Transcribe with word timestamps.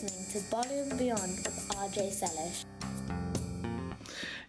listening 0.00 0.24
to 0.32 0.38
Bollywood 0.48 0.96
Beyond 0.96 1.36
with 1.44 1.68
RJ 1.68 2.08
Salish. 2.18 2.64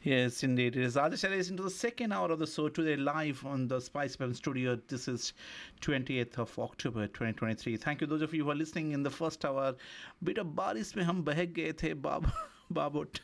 Yes, 0.02 0.44
indeed. 0.44 0.78
It 0.78 0.84
is 0.84 0.96
Adesh 0.96 1.30
is 1.38 1.50
into 1.50 1.64
the 1.64 1.70
second 1.70 2.14
hour 2.14 2.32
of 2.32 2.40
the 2.40 2.48
show 2.48 2.70
today, 2.70 2.96
live 2.96 3.46
on 3.46 3.68
the 3.68 3.82
Spice 3.82 4.16
FM 4.16 4.34
studio. 4.34 4.80
This 4.88 5.10
is 5.10 5.34
28th 5.82 6.38
of 6.38 6.58
October 6.58 7.08
2023. 7.08 7.76
Thank 7.76 8.00
you, 8.00 8.08
those 8.08 8.22
of 8.22 8.34
you 8.34 8.46
who 8.46 8.52
are 8.52 8.56
listening 8.56 8.94
in 8.94 9.04
the 9.04 9.10
first 9.10 9.44
hour. 9.44 9.76
Bit 10.24 10.38
of 10.38 10.56
बारिश 10.56 10.96
में 10.98 11.04
हम 11.04 11.24
बहक 11.26 11.54
गए 11.60 11.74
थे 11.84 11.94
बाब 12.08 12.32
बाबोट 12.72 13.20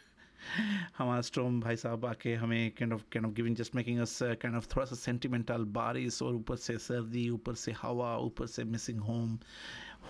हमारा 0.97 1.21
स्ट्रोम 1.21 1.59
भाई 1.61 1.75
साहब 1.75 2.05
आके 2.05 2.33
हमें 2.35 2.71
kind 2.79 2.93
of 2.93 3.03
kind 3.13 3.25
of 3.27 3.33
giving 3.33 3.55
just 3.55 3.75
making 3.75 3.99
us 4.01 4.17
kind 4.41 4.57
of 4.57 4.67
थोड़ा 4.75 4.85
सा 4.85 4.95
सेंटिमेंटल 4.95 5.63
बारिश 5.77 6.21
और 6.21 6.35
ऊपर 6.35 6.55
से 6.65 6.77
सर्दी 6.87 7.29
ऊपर 7.29 7.53
से 7.63 7.71
हवा 7.81 8.15
ऊपर 8.25 8.47
से 8.55 8.63
missing 8.73 8.99
home 9.09 9.37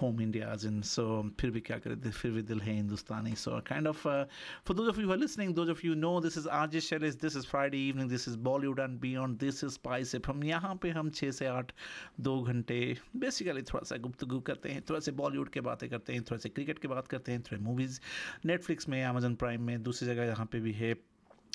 home 0.00 0.20
India's 0.20 0.64
in 0.66 0.80
so 0.82 1.04
फिर 1.40 1.50
भी 1.50 1.60
क्या 1.60 1.78
करें? 1.78 2.10
फिर 2.10 2.30
भी 2.30 2.42
दिल 2.42 2.60
है 2.60 2.74
Hindustani 2.74 3.34
so 3.34 3.60
kind 3.68 3.86
of 3.86 4.02
for 4.02 4.76
those 4.76 4.88
of 4.88 5.00
you 5.00 5.10
are 5.10 5.18
listening 5.18 5.54
those 5.54 5.70
of 5.70 5.86
you 5.86 5.94
know 5.94 6.20
this 6.20 6.38
is 6.38 6.48
आज 6.48 6.76
शेर 6.78 7.04
is 7.04 7.16
this 7.22 7.36
is 7.36 7.46
Friday 7.46 7.78
evening 7.88 8.10
this 8.10 8.28
is 8.28 8.36
Bollywood 8.38 8.78
and 8.78 8.98
be 9.00 9.08
beyond 9.08 9.38
this 9.38 9.64
is 9.64 9.72
Spice 9.72 10.14
F 10.14 10.30
हम 10.30 10.44
यहाँ 10.44 10.74
पे 10.74 10.90
हम 10.90 11.10
छः 11.10 11.30
से 11.30 11.46
आठ, 11.46 11.72
दो 12.20 12.40
घंटे 12.42 12.96
बेसिकली 13.16 13.62
थोड़ा 13.62 13.84
सा 13.84 13.96
गुप्त 13.96 14.24
करते 14.46 14.68
हैं, 14.68 14.82
थोड़ा 14.90 15.00
से 15.00 15.12
बॉलीवुड 15.12 15.48
के 15.48 15.60
बातें 15.60 15.88
करते 15.90 16.12
हैं, 16.12 16.22
थोड़ा 16.22 16.38
से 16.38 16.48
क्रिकेट 16.48 16.78
की 16.78 16.88
बात 16.88 17.08
करते 17.08 17.32
हैं, 17.32 17.42
थोड़े 17.42 17.62
मूवीज़ 17.62 18.00
नेटफ्लिक्स 18.46 18.88
में 18.88 19.04
अमेजन 19.04 19.34
प्राइम 19.34 19.62
में, 19.62 19.82
दूसरी 19.82 20.08
जगह 20.08 20.24
यहाँ 20.24 20.46
पर 20.46 20.60
भी 20.60 20.72
है 20.72 20.94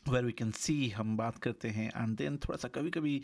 वेर 0.10 0.26
वी 0.26 0.32
कैन 0.32 0.52
सी 0.52 0.90
हम 0.90 1.16
बात 1.18 1.38
करते 1.38 1.70
हैं 1.70 1.88
एंड 1.88 2.16
देन 2.18 2.38
थोड़ा 2.38 2.58
सा 2.58 2.68
कभी 2.68 2.90
कभी 2.92 3.22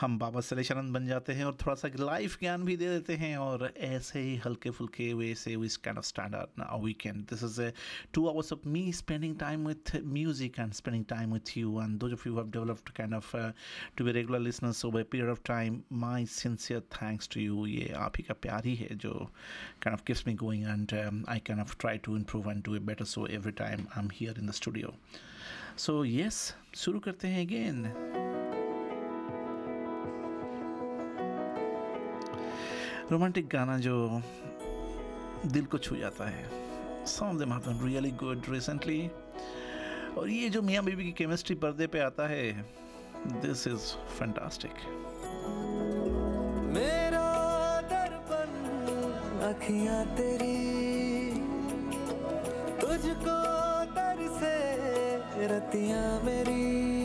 हम 0.00 0.18
बाबा 0.18 0.40
सलेशानंद 0.40 0.92
बन 0.94 1.06
जाते 1.06 1.32
हैं 1.32 1.44
और 1.44 1.56
थोड़ा 1.62 1.74
सा 1.74 1.88
लाइफ 2.00 2.38
ज्ञान 2.40 2.64
भी 2.64 2.76
दे 2.76 2.88
देते 2.88 3.14
हैं 3.16 3.36
और 3.36 3.64
ऐसे 3.78 4.20
ही 4.20 4.36
हल्के 4.36 4.70
फुल्के 4.70 5.12
वे 5.14 5.34
से 5.34 5.54
विस 5.56 5.76
kind 5.76 5.98
of 5.98 6.06
standard 6.06 6.62
weekend 6.84 7.22
this 7.30 7.44
is 7.44 7.60
a 7.62 7.72
two 8.14 8.26
hours 8.28 8.52
of 8.52 8.68
me 8.68 8.92
spending 8.92 9.38
time 9.38 9.66
with 9.68 9.94
music 10.06 10.58
and 10.58 10.72
spending 10.72 11.04
time 11.04 11.32
with 11.32 11.56
you 11.56 11.80
and 11.82 11.98
though 11.98 12.08
you 12.08 12.34
have 12.36 12.50
developed 12.50 12.90
kind 12.90 13.14
of 13.14 13.36
to 13.96 14.04
be 14.04 14.12
regular 14.12 14.40
listeners 14.40 14.84
over 14.84 15.02
period 15.02 15.30
of 15.30 15.40
time 15.44 15.80
my 16.00 16.26
sincere 16.34 16.80
thanks 16.94 17.28
to 17.34 17.40
you 17.40 17.64
ये 17.66 17.88
आप 17.98 18.18
ही 18.18 18.24
का 18.24 18.34
प्यार 18.42 18.66
ही 18.66 18.74
है 18.74 18.94
जो 18.96 19.14
kind 19.82 19.94
of 19.94 20.04
gives 20.06 20.26
me 20.26 20.34
going 20.34 20.64
and 20.64 20.94
I 21.28 21.38
can 21.46 21.60
of 21.60 21.76
try 21.80 21.98
to 21.98 22.16
improve 22.16 22.50
and 22.50 22.62
do 22.64 22.76
a 22.76 22.78
better 22.92 23.04
so 23.06 23.26
every 23.32 23.52
time 23.64 23.86
I 23.88 24.02
am 24.02 24.10
here 24.14 24.38
in 24.38 24.46
the 24.46 24.52
studio 24.52 24.94
so 25.76 26.04
yes 26.04 26.54
शुरू 26.76 26.98
करते 27.00 27.28
हैं 27.28 27.46
अगेन 27.46 27.84
रोमांटिक 33.10 33.48
गाना 33.48 33.78
जो 33.78 34.22
दिल 35.46 35.64
को 35.64 35.78
छू 35.78 35.96
जाता 35.96 36.24
है। 36.28 36.44
Some 37.06 37.26
of 37.26 37.68
them 37.68 37.86
really 37.86 38.10
good 38.10 38.42
recently 38.48 39.10
और 40.18 40.28
ये 40.30 40.48
जो 40.48 40.62
मियाँ 40.62 40.84
बीबी 40.84 41.04
की 41.04 41.12
केमिस्ट्री 41.12 41.56
पर्दे 41.56 41.86
पे 41.86 41.98
आता 42.00 42.26
है 42.28 42.52
दिस 43.42 43.66
इज़ 43.68 43.94
फैंटास्टिक 44.18 44.74
मेरा 46.74 47.26
अखियाँ 49.48 50.04
तेरी, 50.16 50.56
तुझको 52.80 53.57
रतियाँ 55.48 56.20
मेरी। 56.24 56.97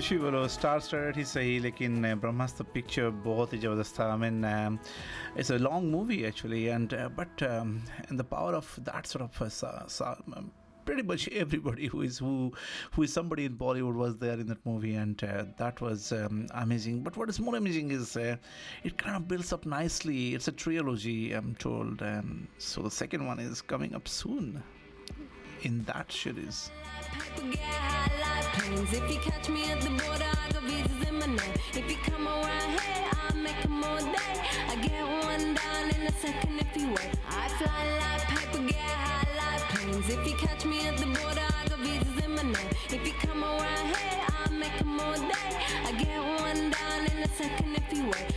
कुछ 0.00 0.10
ही 0.10 0.16
बोलो 0.18 0.46
स्टार 0.48 0.80
स्टार्ट 0.80 1.16
ही 1.16 1.24
सही 1.24 1.58
लेकिन 1.60 2.04
uh, 2.06 2.18
ब्रह्मास्त्र 2.20 2.64
पिक्चर 2.74 3.08
बहुत 3.24 3.52
ही 3.52 3.58
ज़बरदस्त 3.58 3.98
था 3.98 4.04
I 4.12 4.18
mean 4.18 4.78
it's 5.38 5.52
a 5.52 5.56
long 5.56 5.90
movie 5.92 6.16
actually 6.28 6.62
and 6.62 6.94
but 7.18 7.42
and 7.42 8.20
the 8.20 8.24
power 8.30 8.54
of 8.54 8.78
that 8.88 9.06
sort 9.06 9.40
of 9.42 10.52
pretty 10.86 11.02
much 11.02 11.22
everybody 11.28 11.88
who 11.92 12.00
is 12.06 12.18
who 12.24 12.34
who 12.92 13.02
is 13.06 13.12
somebody 13.12 13.44
in 13.44 13.56
Bollywood 13.62 13.96
was 14.00 14.12
there 14.18 14.38
in 14.42 14.46
that 14.50 14.60
movie, 14.64 14.94
and 14.94 15.24
uh, 15.24 15.44
that 15.62 15.80
was 15.80 16.12
um, 16.18 16.46
amazing. 16.60 17.00
But 17.08 17.16
what 17.22 17.32
is 17.34 17.40
more 17.46 17.56
amazing 17.56 17.90
is 17.96 18.16
uh, 18.16 18.36
it 18.84 18.96
kind 18.96 19.16
of 19.16 19.26
builds 19.32 19.52
up 19.56 19.66
nicely. 19.66 20.20
It's 20.36 20.46
a 20.46 20.52
trilogy, 20.52 21.18
I'm 21.32 21.56
told, 21.66 22.06
um, 22.12 22.46
so 22.58 22.82
the 22.82 22.94
second 23.02 23.26
one 23.26 23.40
is 23.40 23.62
coming 23.74 23.96
up 24.00 24.06
soon 24.06 24.62
in 25.63 25.83
that 25.83 26.11
like 39.45 39.61
planes. 39.69 40.09
If 40.09 40.27
you 40.27 40.35
catch 40.35 40.65
me 40.65 40.87
at 40.87 40.97
the 40.97 41.05
border, 41.05 41.45
I 41.45 41.67
got 41.67 41.79
visas 41.79 42.27
in 42.27 42.35
my 42.35 42.43
name. 42.43 42.69
If 42.89 43.07
you 43.07 43.13
come 43.13 43.43
around 43.43 43.89
here, 43.95 44.30
make 44.61 44.79
'em 44.79 44.99
all. 44.99 45.17
Day. 45.31 45.51
I 45.89 45.91
get 46.03 46.21
one 46.45 46.63
down 46.77 47.01
in 47.11 47.17
a 47.27 47.29
second 47.39 47.71
if 47.81 47.87
you 47.97 48.03
wait. 48.13 48.29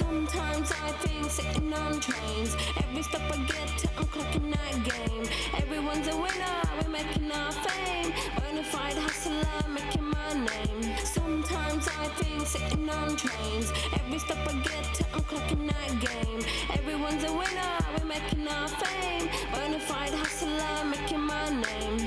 Sometimes 0.00 0.68
I 0.86 0.88
think 1.02 1.24
sitting 1.30 1.72
on 1.72 1.92
trains. 2.06 2.52
Every 2.82 3.02
step 3.08 3.24
I 3.34 3.38
get 3.52 3.68
to, 3.80 3.86
I'm 3.98 4.06
clocking 4.14 4.48
that 4.56 4.74
game. 4.90 5.24
Everyone's 5.62 6.08
a 6.14 6.16
winner, 6.24 6.58
we're 6.76 6.92
making 6.98 7.32
our 7.32 7.52
fame. 7.64 8.12
Bonafide 8.38 8.98
hustler, 9.06 9.60
making 9.78 10.06
my 10.16 10.30
name. 10.50 10.82
Sometimes 11.18 11.84
I 12.02 12.04
think 12.18 12.46
sitting 12.54 12.88
on 12.98 13.16
trains. 13.16 13.68
Every 13.98 14.18
step 14.26 14.40
I 14.52 14.54
get 14.68 14.84
to, 14.96 15.02
I'm 15.14 15.24
clocking 15.30 15.64
that 15.72 15.90
game. 16.08 16.40
Everyone's 16.78 17.24
a 17.30 17.32
winner, 17.40 17.72
we're 17.92 18.10
making 18.16 18.46
our 18.56 18.68
fame. 18.82 19.26
Bonafide 19.54 20.14
hustler, 20.22 20.74
making 20.94 21.24
my 21.32 21.46
name. 21.64 21.98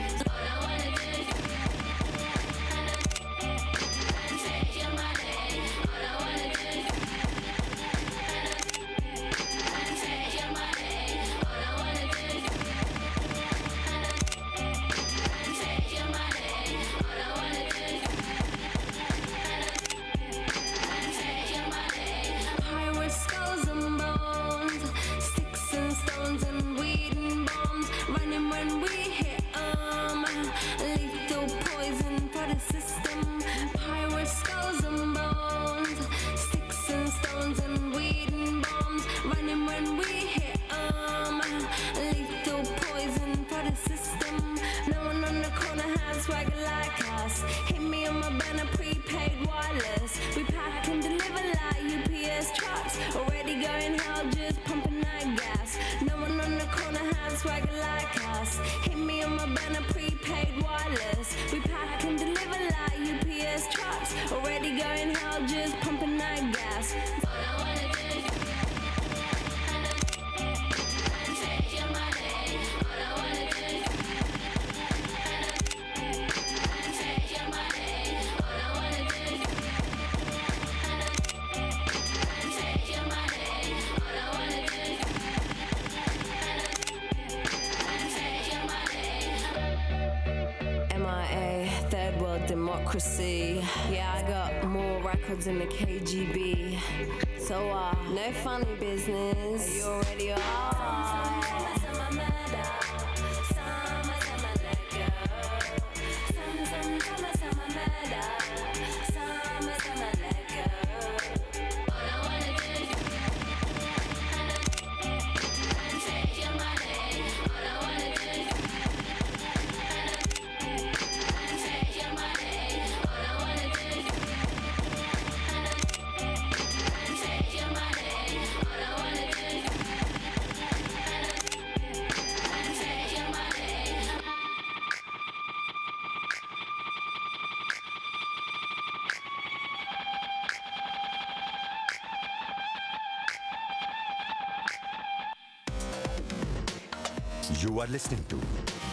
Are 147.83 147.87
listening 147.87 148.23
to 148.29 148.37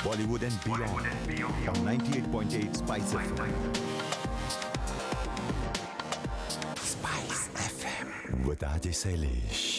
Bollywood 0.02 0.42
and 0.42 0.64
Beyond, 0.64 1.06
on 1.68 1.76
98.8 1.86 2.76
Spice 2.76 3.14
FM. 3.14 3.76
Spice 6.76 7.48
FM 7.54 8.44
with 8.46 8.58
Ajay 8.60 8.90
Sailesh. 8.92 9.69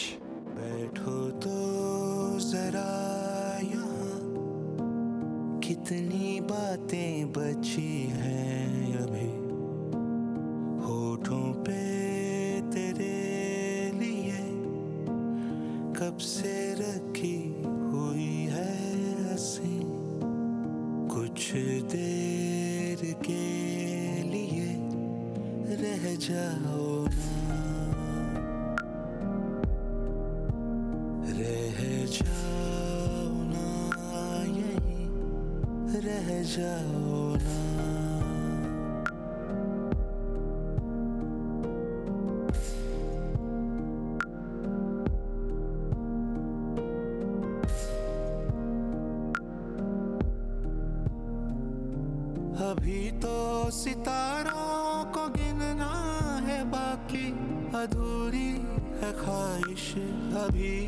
अधूरी 57.74 58.50
है 59.00 59.12
ख्वाहिश 59.12 59.94
अभी। 60.36 60.86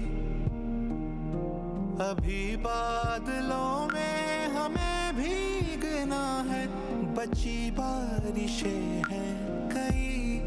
अभी 2.04 2.56
बादलों 2.56 3.94
में 3.94 4.48
हमें 4.48 5.16
भीगना 5.16 6.42
है। 6.42 6.66
बची 7.14 7.70
बारिशें 7.70 9.02
हैं 9.10 9.68
कई। 9.68 10.40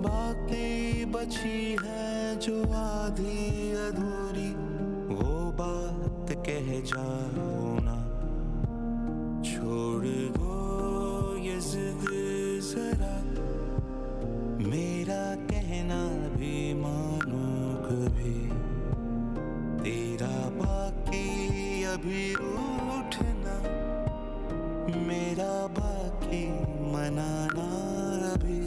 बातें 0.00 1.12
बची 1.12 1.76
हैं 1.84 2.40
जो 2.40 2.62
आधी 2.72 3.72
अधूरी। 3.72 4.50
वो 5.14 5.52
बात 5.52 6.30
कह 6.30 6.80
जाओ 6.80 7.63
अभी 22.04 22.32
उठना 22.36 23.54
मेरा 25.06 25.52
बाकी 25.76 26.42
मनाना 26.92 27.68
अभी 28.32 28.60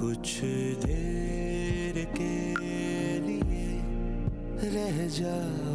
कुछ 0.00 0.34
देर 0.84 2.04
के 2.18 2.34
लिए 3.28 3.64
रह 4.74 5.06
जाओ 5.20 5.65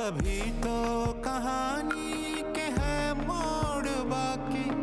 अभी 0.00 0.40
तो 0.40 1.12
कहानी 1.24 2.42
के 2.54 2.66
है 2.80 3.26
मोड़ 3.26 3.88
बाकी। 4.08 4.79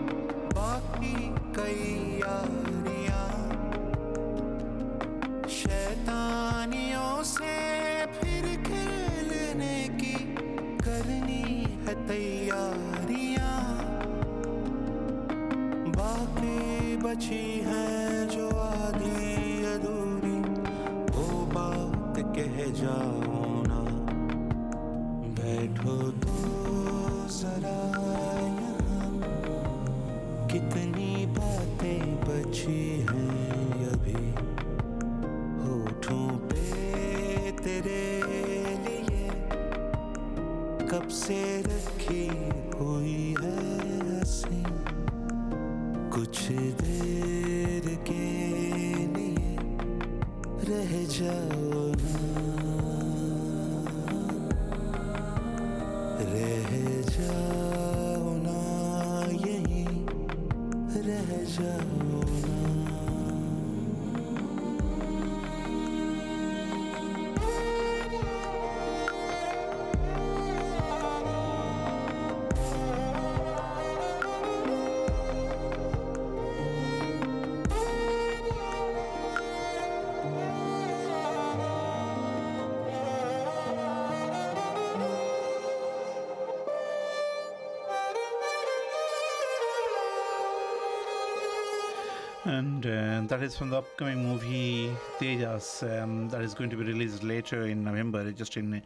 And 92.48 92.86
uh, 92.86 93.24
that 93.28 93.44
is 93.44 93.58
from 93.58 93.72
the 93.72 93.80
upcoming 93.80 94.24
movie 94.24 94.90
Tejas 95.20 95.84
um, 95.84 96.30
that 96.30 96.42
is 96.42 96.54
going 96.54 96.70
to 96.70 96.78
be 96.78 96.86
released 96.86 97.22
later 97.22 97.64
in 97.64 97.84
November, 97.84 98.32
just 98.32 98.56
in 98.56 98.76
a 98.76 98.82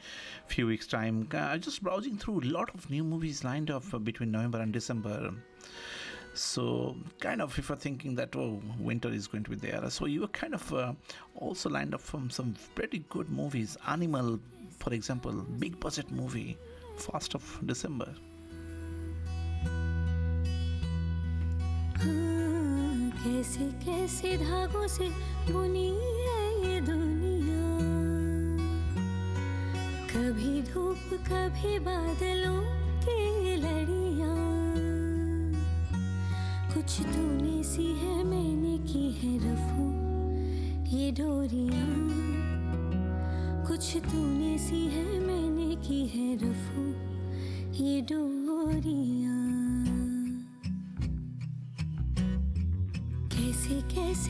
few 0.48 0.65
weeks' 0.65 0.88
time. 0.88 1.30
Uh, 1.32 1.60
just 1.60 1.84
browsing 1.84 2.18
through 2.18 2.39
a 2.39 2.46
lot 2.46 2.74
of 2.74 2.89
new 2.89 3.03
movies 3.03 3.44
lined 3.44 3.70
up 3.70 3.84
uh, 3.94 4.00
between 4.00 4.32
November 4.32 4.62
and 4.62 4.74
December. 4.74 5.32
So, 6.34 6.96
kind 7.20 7.39
of, 7.39 7.56
if 7.60 7.70
you're 7.70 7.77
thinking 7.77 8.15
that 8.15 8.36
oh, 8.36 8.60
winter 8.80 9.10
is 9.10 9.27
going 9.27 9.44
to 9.44 9.51
be 9.51 9.58
there, 9.58 9.88
so 9.91 10.08
you 10.08 10.22
were 10.22 10.30
kind 10.30 10.56
of 10.56 10.74
uh, 10.74 10.94
also 11.36 11.70
lined 11.70 11.94
up 11.94 12.01
from 12.01 12.32
some 12.32 12.56
pretty 12.74 13.06
good 13.10 13.30
movies. 13.30 13.77
Animal, 13.88 14.39
for 14.80 14.91
example, 14.91 15.34
big 15.60 15.80
budget 15.80 16.10
movie, 16.10 16.58
first 16.98 17.36
of 17.36 17.60
December. 17.63 18.12
कैसे 23.41 23.65
कैसे 23.86 24.38
धागों 24.38 24.88
से 24.88 25.05
बुनी 25.51 25.88
है 26.25 26.41
ये 26.63 26.81
दुनिया। 26.81 27.63
कभी 30.12 30.62
धूप, 30.62 31.07
कभी 31.27 31.79
बादलों 31.79 32.62
की 33.01 33.55
लड़िया। 33.55 34.29
कुछ 36.74 37.00
तूने 37.07 37.63
सी 37.63 37.88
है, 38.01 38.24
मैंने 38.24 38.77
की 38.86 39.05
है 39.21 39.33
रफू, 39.48 39.88
ये 40.95 41.12
डोरिया। 41.12 41.86
कुछ 43.67 43.98
तूने 44.05 44.57
सी 44.57 44.86
है, 44.88 45.19
मैंने 45.19 45.75
की 45.88 46.05
है 46.07 46.36
रफू, 46.36 46.83
ये 47.83 48.01
डोरियाँ। 48.01 49.30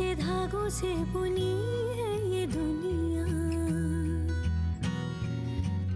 कैसे 0.02 0.16
धागों 0.16 0.70
से 0.70 0.94
बुनी 1.14 1.52
है 1.98 2.14
ये 2.32 2.46
दुनिया। 2.48 3.26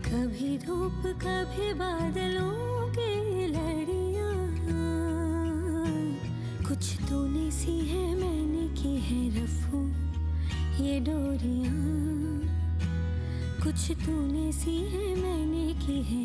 कभी 0.05 0.57
धूप, 0.57 1.01
कभी 1.24 1.74
बादलों 1.74 2.53
के 2.93 3.47
लड़िया। 3.47 4.29
कुछ 6.67 6.83
तूने 7.09 7.50
सी 7.51 7.77
है, 7.85 8.05
मैंने 8.15 8.67
की 8.77 8.93
है 9.07 9.21
रफू, 9.38 9.81
ये 10.83 11.00
डोरिया। 11.00 11.74
कुछ 13.63 13.91
तूने 14.05 14.51
सी 14.51 14.77
है, 14.93 15.05
मैंने 15.15 15.67
की 15.81 16.01
है 16.03 16.25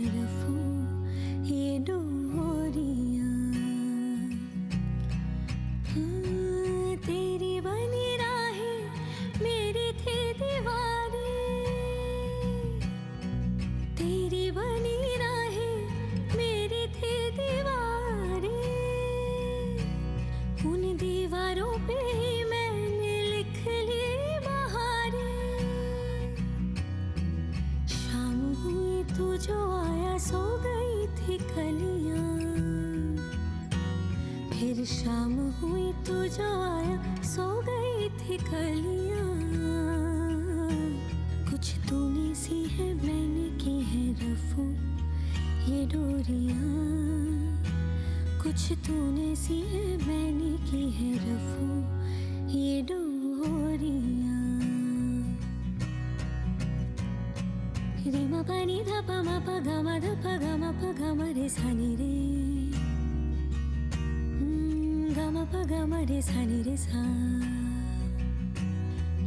उन 20.60 20.82
दीवारों 20.96 21.72
पे 21.88 21.94
मैंने 22.44 23.14
लिख 23.24 23.56
ली 23.88 24.04
बहारें। 24.46 26.36
शाम 27.88 28.36
हुई 28.62 29.04
तू 29.16 29.26
जो 29.46 29.58
आया 29.76 30.14
सो 30.18 30.42
गई 30.64 30.98
थी 31.18 31.34
कलियाँ 31.44 32.28
फिर 34.52 34.84
शाम 34.86 35.34
हुई 35.60 35.88
तू 36.06 36.16
जो 36.36 36.50
आया 36.62 36.96
सो 37.24 37.48
गई 37.68 38.08
थी 38.20 38.36
कलियाँ 38.44 39.28
कुछ 41.50 41.64
तूने 41.88 42.28
सी 42.34 42.58
है, 42.74 42.88
मैंने 42.96 43.48
की 43.62 43.76
है 43.90 44.04
रफू, 44.20 44.62
ये 45.72 45.80
डोरियाँ। 45.86 46.68
कुछ 48.42 48.60
तूने 48.86 49.09
ध 58.80 58.90
प 59.08 59.10
म 59.26 59.28
प 59.46 59.48
ग 59.66 59.68
म 59.84 59.88
ध 60.00 60.06
प 60.24 60.26
ग 60.42 60.44
म 60.60 60.64
प 60.80 60.82
ग 60.98 61.02
म 61.18 61.20
रे 61.36 61.48
सा 61.48 61.68
नि 61.68 61.90
रे 62.00 62.16
ग 65.16 65.18
म 65.34 65.36
प 65.52 65.54
ग 65.70 65.72
म 65.90 65.92
रे 66.10 66.20
सा 66.22 66.40
नि 66.48 66.58
रे 66.66 66.76
सा। 66.76 67.02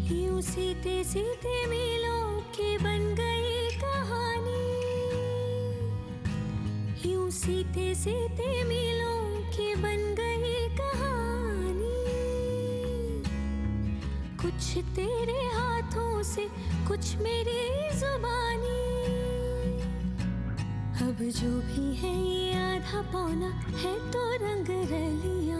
यूँ 0.10 0.42
सीते 0.42 0.96
सीते 1.04 1.56
मिलों 1.70 2.26
की 2.56 2.70
बन 2.84 3.04
गई 3.20 3.54
कहानी। 3.84 4.66
यूँ 7.12 7.30
सीते 7.32 7.88
सीते 7.96 8.50
मिलों 8.72 9.22
की 9.54 9.70
बन 9.84 10.02
गई 10.20 10.56
कहानी। 10.82 11.98
कुछ 14.42 14.66
तेरे 14.96 15.42
हाथों 15.58 16.14
से, 16.24 16.48
कुछ 16.88 17.16
मेरी 17.22 17.62
जुबानी। 18.00 18.73
अब 20.94 21.18
जो 21.38 21.50
भी 21.60 21.96
है 21.96 22.12
ये 22.24 22.54
आधा 22.56 23.02
पौना 23.12 23.48
है 23.78 23.94
तो 24.12 24.22
रंग 24.36 24.68
रलियाँ। 24.92 25.60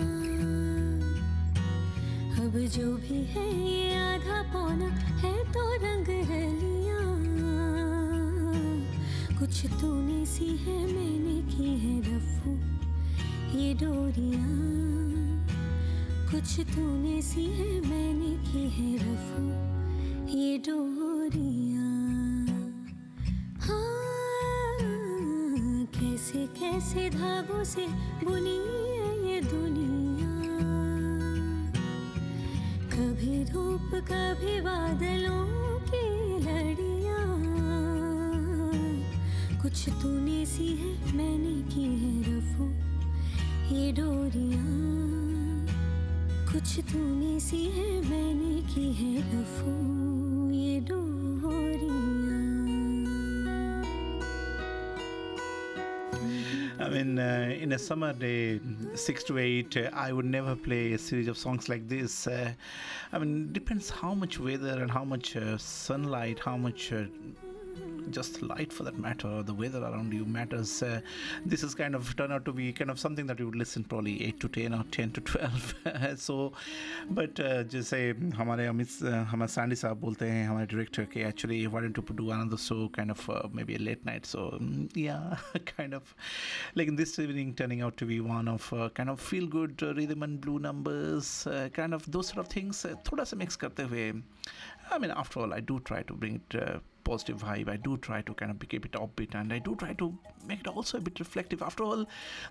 अब 2.44 2.58
जो 2.68 2.96
भी 2.98 3.24
है 3.24 3.46
ये 3.62 3.96
आधा 3.96 4.42
पौना 4.54 4.88
है 5.24 5.34
तो 5.52 5.64
रंग 5.84 6.08
रलियाँ। 6.30 7.02
कुछ 9.40 9.66
तूने 9.82 10.26
सी 10.26 10.48
है, 10.58 10.78
मैंने 10.94 11.42
की 11.52 11.78
है 11.80 12.00
रफू, 12.02 12.56
ये 13.60 13.74
डोरिया। 13.74 14.46
कुछ 16.32 16.60
तूने 16.76 17.22
सी 17.22 17.46
है, 17.52 17.72
मैंने 17.82 18.36
की 18.48 18.70
है 18.70 18.96
रफू। 18.98 19.73
कैसे 26.84 27.10
धागों 27.10 27.64
से 27.64 27.86
बुनी 28.28 28.58
है 28.68 29.08
ये 29.28 29.40
दुनिया। 29.42 29.73
I 57.04 57.06
mean, 57.06 57.20
uh, 57.20 57.54
in 57.60 57.74
a 57.74 57.78
summer 57.78 58.14
day, 58.14 58.62
six 58.96 59.26
to 59.26 59.38
eight, 59.38 59.76
uh, 59.76 59.90
I 59.92 60.14
would 60.14 60.24
never 60.24 60.56
play 60.56 60.94
a 60.94 60.98
series 60.98 61.28
of 61.28 61.38
songs 61.38 61.68
like 61.68 61.90
this. 61.90 62.28
Uh, 62.28 62.54
I 63.12 63.20
mean, 63.20 63.52
depends 63.52 63.90
how 63.90 64.14
much 64.14 64.40
weather 64.40 64.82
and 64.82 64.90
how 64.90 65.04
much 65.04 65.36
uh, 65.36 65.58
sunlight, 65.58 66.40
how 66.40 66.56
much. 66.56 66.94
Uh, 68.04 68.10
just 68.10 68.42
light 68.42 68.72
for 68.72 68.84
that 68.84 68.98
matter, 68.98 69.44
the 69.44 69.54
weather 69.54 69.82
around 69.82 70.14
you 70.14 70.26
matters. 70.26 70.82
Uh, 70.84 71.02
this 71.46 71.64
is 71.64 71.76
kind 71.76 71.96
of 71.96 72.16
turned 72.16 72.34
out 72.34 72.46
to 72.46 72.54
be 72.54 72.72
kind 72.74 72.90
of 72.92 73.00
something 73.00 73.26
that 73.28 73.40
you 73.40 73.46
would 73.46 73.56
listen 73.56 73.84
probably 73.84 74.24
8 74.24 74.40
to 74.40 74.48
10 74.48 74.74
or 74.74 74.84
10 74.92 75.12
to 75.12 75.22
12. 75.22 75.76
so, 76.18 76.54
but 77.10 77.40
uh, 77.40 77.64
जैसे 77.64 78.34
हमारे 78.36 78.66
Amit 78.68 78.90
uh, 79.04 79.26
हमारे 79.32 79.52
Sandy 79.52 79.76
साहब 79.76 80.00
बोलते 80.02 80.30
हैं 80.30 80.48
हमारे 80.48 80.66
director 80.66 81.06
के 81.14 81.24
actually 81.28 81.68
why 81.72 81.82
don't 81.82 81.98
you 81.98 82.16
do 82.16 82.32
another 82.32 82.58
show 82.58 82.90
kind 82.90 83.12
of 83.12 83.30
uh, 83.30 83.48
maybe 83.52 83.76
a 83.76 83.80
late 83.80 84.06
night 84.06 84.26
so 84.26 84.58
mm, 84.62 84.90
yeah 84.96 85.38
kind 85.66 85.94
of 85.94 86.16
like 86.76 86.96
this 86.96 87.18
evening 87.20 87.54
turning 87.54 87.82
out 87.82 87.98
to 87.98 88.06
be 88.06 88.20
one 88.20 88.48
of 88.48 88.72
uh, 88.74 88.90
kind 88.90 89.10
of 89.10 89.20
feel 89.20 89.48
good 89.48 89.84
uh, 89.84 89.94
rhythm 89.94 90.24
and 90.24 90.42
blue 90.42 90.60
numbers 90.60 91.48
uh, 91.48 91.70
kind 91.74 91.94
of 91.94 92.10
those 92.12 92.28
sort 92.28 92.46
of 92.46 92.48
things 92.48 92.86
uh, 92.86 92.96
थोड़ा 93.12 93.24
सा 93.24 93.38
mix 93.38 93.56
करते 93.56 93.84
हुए 93.84 94.12
I 94.92 94.98
mean 95.00 95.12
after 95.12 95.40
all 95.40 95.54
I 95.54 95.60
do 95.60 95.80
try 95.80 96.04
to 96.04 96.14
bring 96.14 96.42
it 96.42 96.56
uh, 96.62 96.80
positive 97.04 97.44
vibe. 97.44 97.70
I 97.70 97.78
do 97.78 97.98
try 97.98 98.22
to 98.22 98.34
kind 98.34 98.52
of 98.52 98.68
keep 98.70 98.86
it 98.86 98.94
upbeat 98.94 99.36
and 99.36 99.54
I 99.54 99.60
do 99.60 99.76
try 99.76 99.94
to 99.94 100.08
make 100.48 100.62
it 100.62 100.68
also 100.68 100.98
a 100.98 101.02
bit 101.02 101.20
reflective. 101.20 101.62
After 101.62 101.84
all 101.84 102.06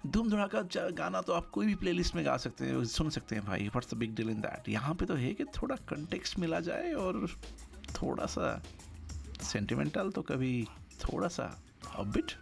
धूम 0.07 0.31
धड़ाका 0.31 0.63
गाना 0.99 1.21
तो 1.23 1.33
आप 1.33 1.49
कोई 1.53 1.67
भी 1.67 1.75
playlist 1.83 2.15
में 2.15 2.25
गा 2.27 2.37
सकते 2.45 2.67
हैं 2.67 2.85
सुन 2.93 3.11
सकते 3.11 3.37
हैं 3.37 3.45
भाई 3.47 3.69
what's 3.69 3.95
the 3.95 3.99
big 3.99 4.15
deal 4.17 4.31
in 4.31 4.41
that 4.41 4.69
यहाँ 4.69 4.95
पे 4.95 5.07
तो 5.07 5.15
है 5.15 5.33
कि 5.35 5.45
थोड़ा 5.57 5.77
कंटेक्स्ट 5.89 6.39
मिला 6.39 6.61
जाए 6.69 6.93
और 7.05 7.27
थोड़ा 8.03 8.27
सा 8.37 8.55
सेंटिमेंटल 9.53 10.11
तो 10.11 10.23
कभी 10.23 10.55
थोड़ा 11.05 11.29
सा 11.29 11.45
अपबिट 11.99 12.33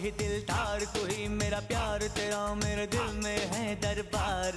ही 0.00 0.10
दिलदार 0.18 0.84
तू 0.94 1.04
ही 1.06 1.26
मेरा 1.30 1.58
प्यार 1.68 2.02
तेरा 2.16 2.42
मेरे 2.54 2.86
दिल 2.86 3.08
में 3.22 3.40
है 3.52 3.74
दरबार। 3.80 4.56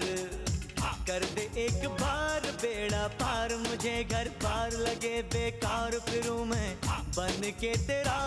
कर 1.08 1.24
दे 1.36 1.44
एक 1.60 1.88
बार 2.02 2.46
बेड़ा 2.62 3.08
पार 3.22 3.56
मुझे 3.60 3.96
घर 4.06 4.28
पार 4.44 4.78
लगे 4.80 5.22
बेकार 5.34 5.98
फिरूं 6.08 6.46
मैं 6.46 6.70
बन 7.18 7.50
के 7.60 7.74
तेरा 7.88 8.20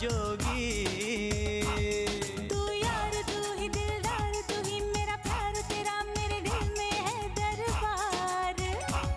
जोगी। 0.00 0.66
तू 2.48 2.60
यार 2.72 3.14
तू 3.30 3.40
ही 3.60 3.68
दिलदार 3.68 4.34
तू 4.50 4.60
ही 4.68 4.80
मेरा 4.88 5.16
प्यार 5.26 5.62
तेरा 5.70 5.96
मेरे 6.10 6.40
दिल 6.48 6.68
में 6.78 6.94
है 7.06 7.28
दरबार। 7.40 8.62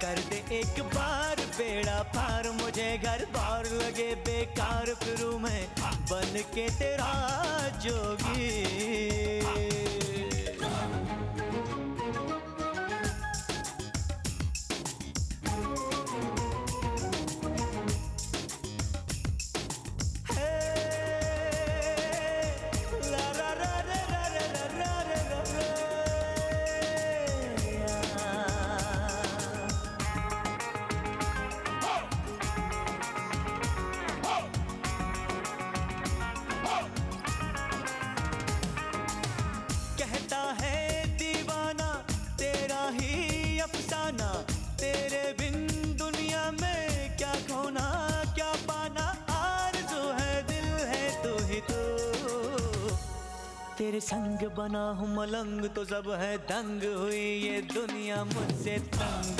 कर 0.03 0.23
दे 0.29 0.43
एक 0.59 0.81
बार 0.95 1.45
बेड़ा 1.57 2.01
पार 2.15 2.51
मुझे 2.61 2.89
घर 2.99 3.25
बार 3.33 3.71
लगे 3.83 4.13
बेकार 4.29 4.93
फिरूं 5.03 5.37
मैं 5.39 5.61
बन 6.11 6.41
के 6.55 6.67
तेरा 6.69 7.11
जोगी। 7.83 9.70
संग 54.01 54.41
बना 54.57 54.83
हूँ 54.99 55.07
मलंग 55.15 55.65
तो 55.75 55.83
सब 55.85 56.09
है 56.19 56.37
दंग 56.49 56.83
हुई 56.97 57.25
ये 57.41 57.61
दुनिया 57.73 58.23
मुझसे 58.25 58.77
तंग। 58.95 59.37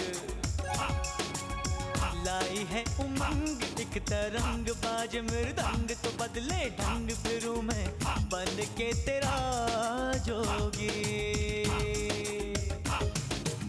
लाई 2.26 2.66
है 2.72 2.84
उमंग 3.04 3.64
एक 3.82 3.98
तरंग 4.10 4.68
बाज 4.84 5.16
मृदंग 5.32 5.90
तो 6.04 6.10
बदले 6.20 6.62
ढंग 6.80 7.10
फिरूं 7.24 7.62
मैं 7.62 7.86
बन 8.34 8.56
के 8.78 8.90
तेरा 9.06 9.38
जोगी। 10.28 10.94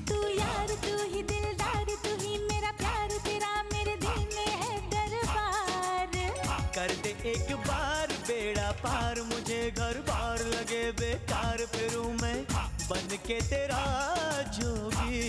तू 0.09 0.19
यार 0.29 0.69
तू 0.85 0.95
ही 1.15 1.23
दिलदार 1.33 1.87
तू 2.05 2.17
ही 2.21 2.33
मेरा 2.51 2.71
प्यार 2.83 3.09
तेरा 3.27 3.53
मेरे 3.73 3.97
दिल 4.05 4.21
में 4.37 4.51
है 4.63 4.75
दरबार। 4.95 6.13
कर 6.77 6.91
दे 7.03 7.13
एक 7.33 7.49
बार 7.67 8.02
पार 8.81 9.21
मुझे 9.23 9.61
घर 9.71 9.99
बार 10.09 10.45
लगे 10.47 10.83
बेकार 10.93 11.65
फिरू 11.73 12.03
मैं 12.23 12.45
बन 12.91 13.17
के 13.27 13.41
तेरा 13.41 13.83
जोगी। 14.55 15.21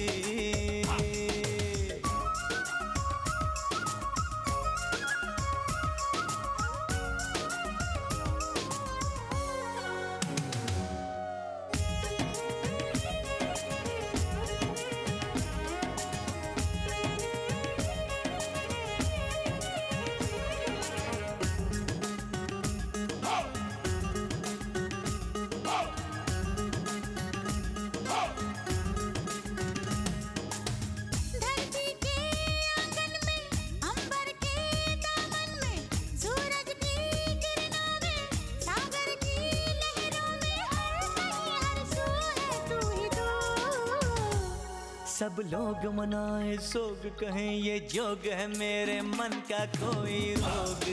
मनाए 45.93 46.57
सोग 46.57 47.05
कहें, 47.19 47.55
ये 47.55 47.79
जोग 47.79 48.25
है 48.25 48.47
मेरे 48.47 49.01
मन 49.01 49.41
का 49.51 49.65
कोई 49.65 50.35
रोग। 50.37 50.83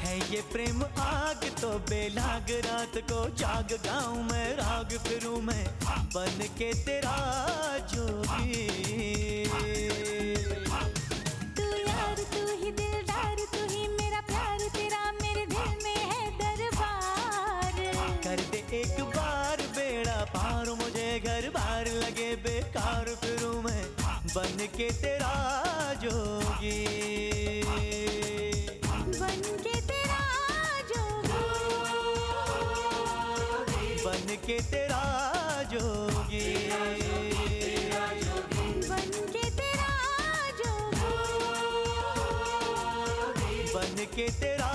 है 0.00 0.18
ये 0.32 0.40
प्रेम 0.52 0.82
आग 0.98 1.44
तो 1.60 1.70
बेलाग 1.90 2.50
रात 2.66 2.98
को 2.98 3.28
जाग, 3.36 3.72
गाऊं 3.86 4.22
मैं, 4.22 4.54
राग 4.54 4.98
फिरूं 4.98 5.40
मैं, 5.42 5.64
बन 6.14 6.42
के 6.58 6.72
तेरा 6.84 7.16
जोगी 7.94 8.68
के 24.80 24.90
तेरा 24.90 25.36
जोगी। 25.94 26.80
बन 29.20 29.40
के 29.64 29.80
तेरा 29.80 30.22
जोगी। 30.88 31.34
बन 34.04 34.36
के 34.46 34.58
तेरा 34.70 35.04
जोगी। 35.72 36.48
बन 38.88 39.10
के 39.32 39.44
तेरा 39.50 39.92
जोगी। 40.58 40.94
बन 43.74 44.04
के 44.16 44.28
तेरा 44.40 44.72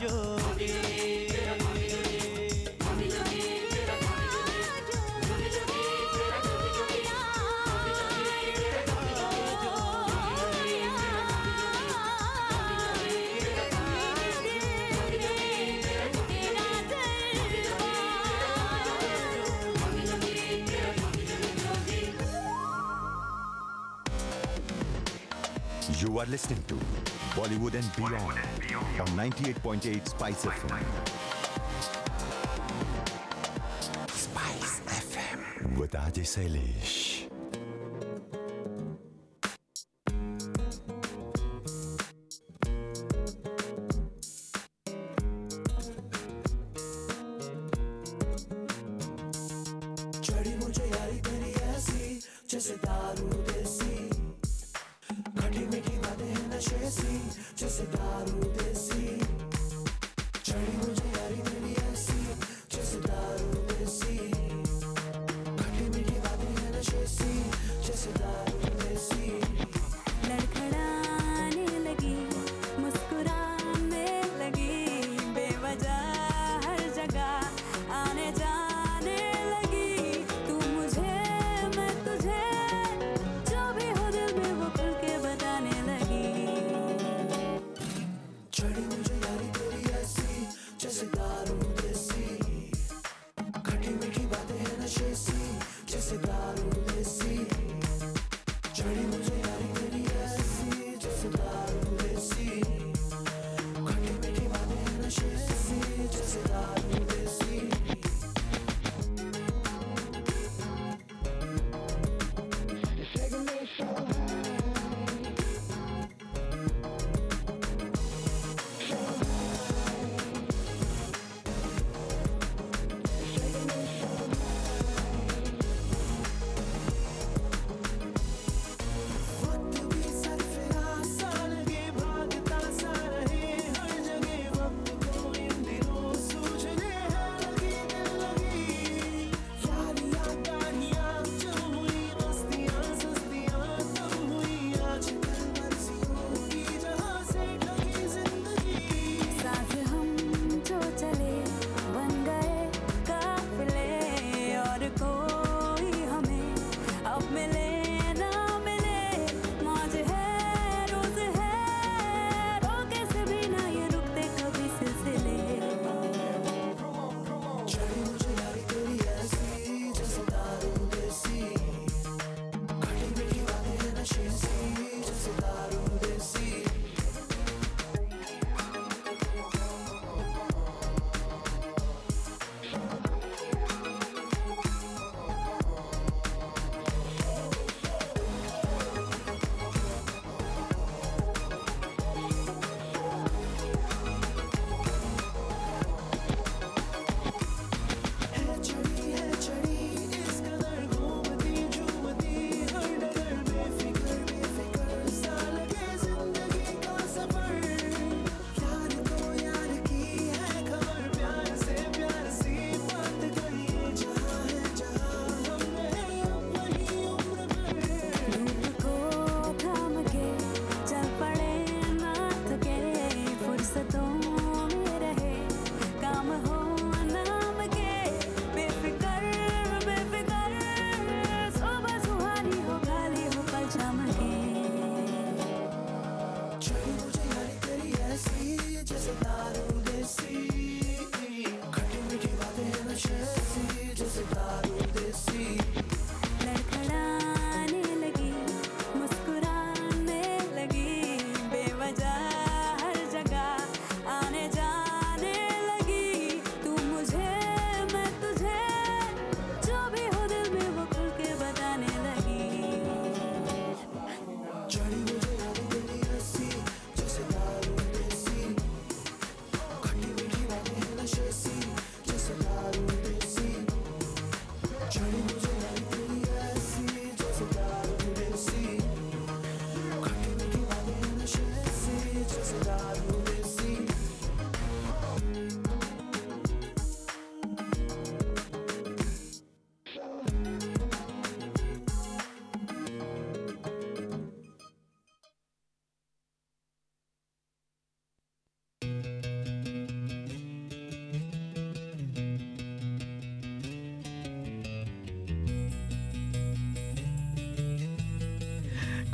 जोगी। 0.00 0.39
You 26.20 26.26
are 26.26 26.30
listening 26.32 26.62
to 26.68 26.74
Bollywood 27.34 27.72
and 27.72 27.96
Beyond 27.96 28.38
on 29.00 29.06
98.8 29.16 30.06
Spice 30.06 30.44
FM. 30.44 30.84
Spice 34.10 34.80
FM 34.84 35.78
with 35.78 35.92
Ajay 35.92 36.26
Sailesh. 36.26 37.09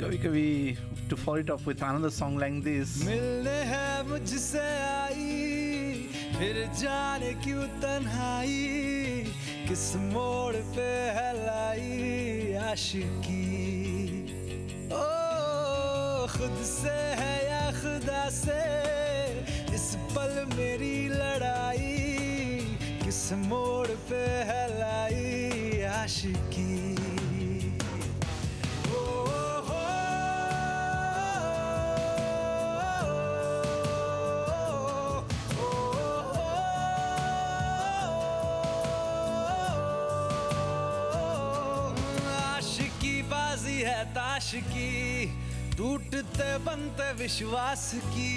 Kavi 0.01 0.17
कभी 0.23 0.77
to 1.11 1.17
follow 1.17 1.43
it 1.43 1.51
up 1.53 1.63
with 1.67 1.83
another 1.83 2.11
song 2.15 2.35
like 2.41 2.57
this. 2.65 2.91
मिलने 3.05 3.59
है 3.69 4.03
मुझसे 4.09 4.65
आई, 4.87 6.11
फिर 6.37 6.57
जाने 6.81 7.33
क्यों 7.45 7.65
तन्हाई? 7.81 9.25
किस 9.69 9.85
मोड़ 10.13 10.57
पे 10.77 10.91
है 11.17 11.31
लाई 11.39 12.53
आशिकी? 12.73 13.49
ओ, 14.93 15.07
खुद 16.37 16.57
से 16.73 16.97
है 17.21 17.37
या 17.47 17.65
खुदा 17.81 18.29
से? 18.41 18.61
इस 19.75 19.87
पल 20.13 20.45
मेरी 20.57 21.09
लड़ाई, 21.09 22.61
किस 23.05 23.33
मोड़ 23.49 23.89
पे 24.11 24.25
है 24.53 24.65
लाई 24.79 25.83
आशिकी? 26.03 26.56
टूटते 46.37 46.59
बनते 46.65 47.13
विश्वास 47.17 47.91
की। 48.13 48.33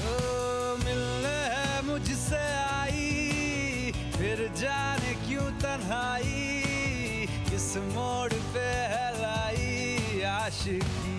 ओ, 0.00 0.76
मिलने 0.84 1.36
है 1.52 1.84
मुझसे 1.86 2.44
आई 2.64 3.92
फिर 4.16 4.38
जाने 4.56 5.12
क्यों 5.26 5.48
तन्हाई 5.60 7.26
किस 7.50 7.68
मोड़ 7.92 8.32
पे 8.32 8.68
है 8.94 9.08
लाई 9.20 10.22
आशिकी। 10.32 11.15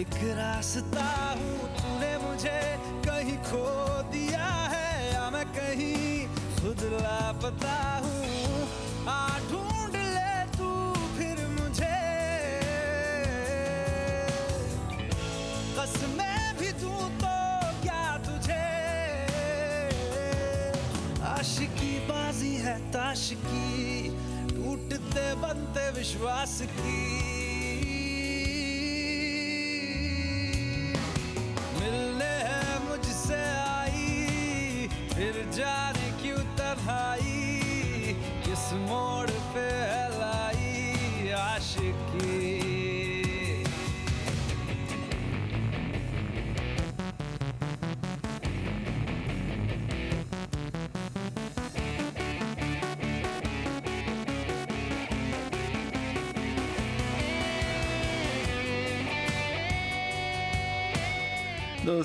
एक 0.00 0.14
रास्ता 0.14 1.36
हूँ, 1.38 1.58
तूने 1.76 2.18
मुझे 2.18 2.60
कहीं 3.06 3.36
खो 3.36 3.64
दिया 4.02 4.46
है। 4.46 5.12
या 5.14 5.30
मैं 5.30 5.44
कहीं 5.44 6.26
खुद 6.56 6.84
लापता 6.92 8.00
हूँ। 8.04 8.68
आ, 9.06 9.38
ढूंढ 9.38 9.96
ले 9.96 10.56
तू 10.56 10.94
फिर 11.18 11.46
मुझे। 11.48 12.00
कसमें 15.78 16.56
भी 16.58 16.72
दूँ 16.72 17.02
तो 17.18 17.36
क्या 17.82 18.18
तुझे? 18.18 18.68
आशिकी 21.22 21.98
बाजी 21.98 22.54
है 22.56 22.78
ताश 22.92 23.30
की, 23.32 24.08
टूटते 24.48 25.34
बनते 25.34 25.90
विश्वास 25.90 26.62
की। 26.62 27.39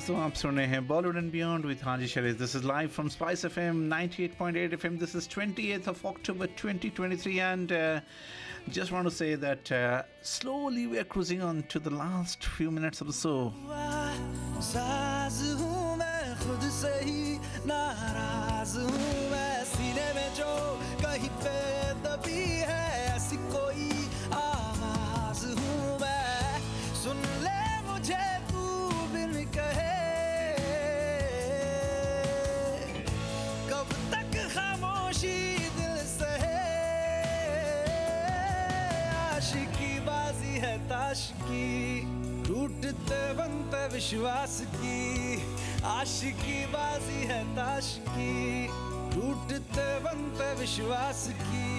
दोस्तों 0.06 0.24
आप 0.24 0.34
सुन 0.38 0.56
रहे 0.56 0.66
हैं 0.66 0.86
Bollywood 0.86 1.16
and 1.16 1.30
beyond 1.32 1.64
with 1.66 1.78
Haji 1.84 2.06
Sharif 2.08 2.36
this 2.38 2.54
is 2.56 2.66
live 2.66 2.88
from 2.96 3.08
Spice 3.08 3.44
FM 3.44 3.80
98.8 3.92 4.74
FM 4.74 4.98
this 4.98 5.16
is 5.16 5.28
28th 5.30 5.88
of 5.92 6.04
October 6.10 6.46
2023 6.60 7.40
and 7.46 7.72
uh, 7.72 7.98
just 8.76 8.92
want 8.96 9.10
to 9.10 9.14
say 9.16 9.30
that 9.46 9.72
uh, 9.72 10.02
slowly 10.34 10.86
we 10.92 11.00
are 11.02 11.08
cruising 11.14 11.42
on 11.48 11.64
to 11.74 11.82
the 11.88 11.94
last 11.96 12.48
few 12.58 12.70
minutes 12.78 13.04
of 13.06 13.10
the 13.10 13.16
show 13.22 13.40
साज 14.68 15.42
हूँ 15.62 15.96
मैं 15.96 16.36
खुद 16.44 16.70
से 16.80 16.94
ही 17.00 17.25
विश्वास 43.96 44.60
की 44.74 45.42
आशिकी 45.84 46.66
बाजी 46.72 47.22
है 47.28 47.40
ताश 47.56 47.88
की 48.08 48.66
टूटते 49.14 49.88
बनते 50.04 50.52
विश्वास 50.60 51.26
की। 51.40 51.75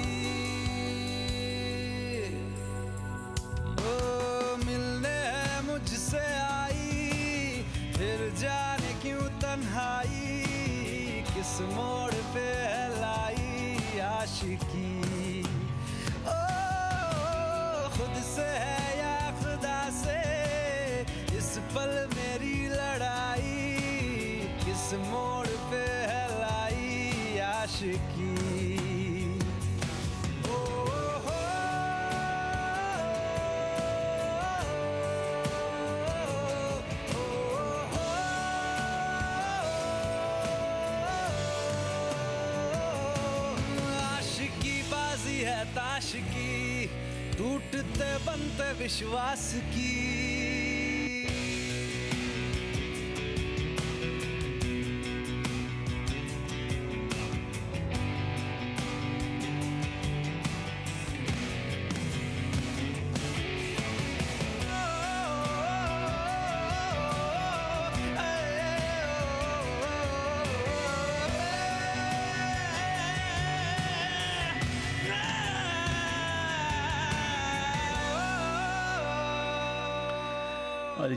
बनते 48.37 48.71
विश्वास 48.83 49.53
की। 49.73 50.16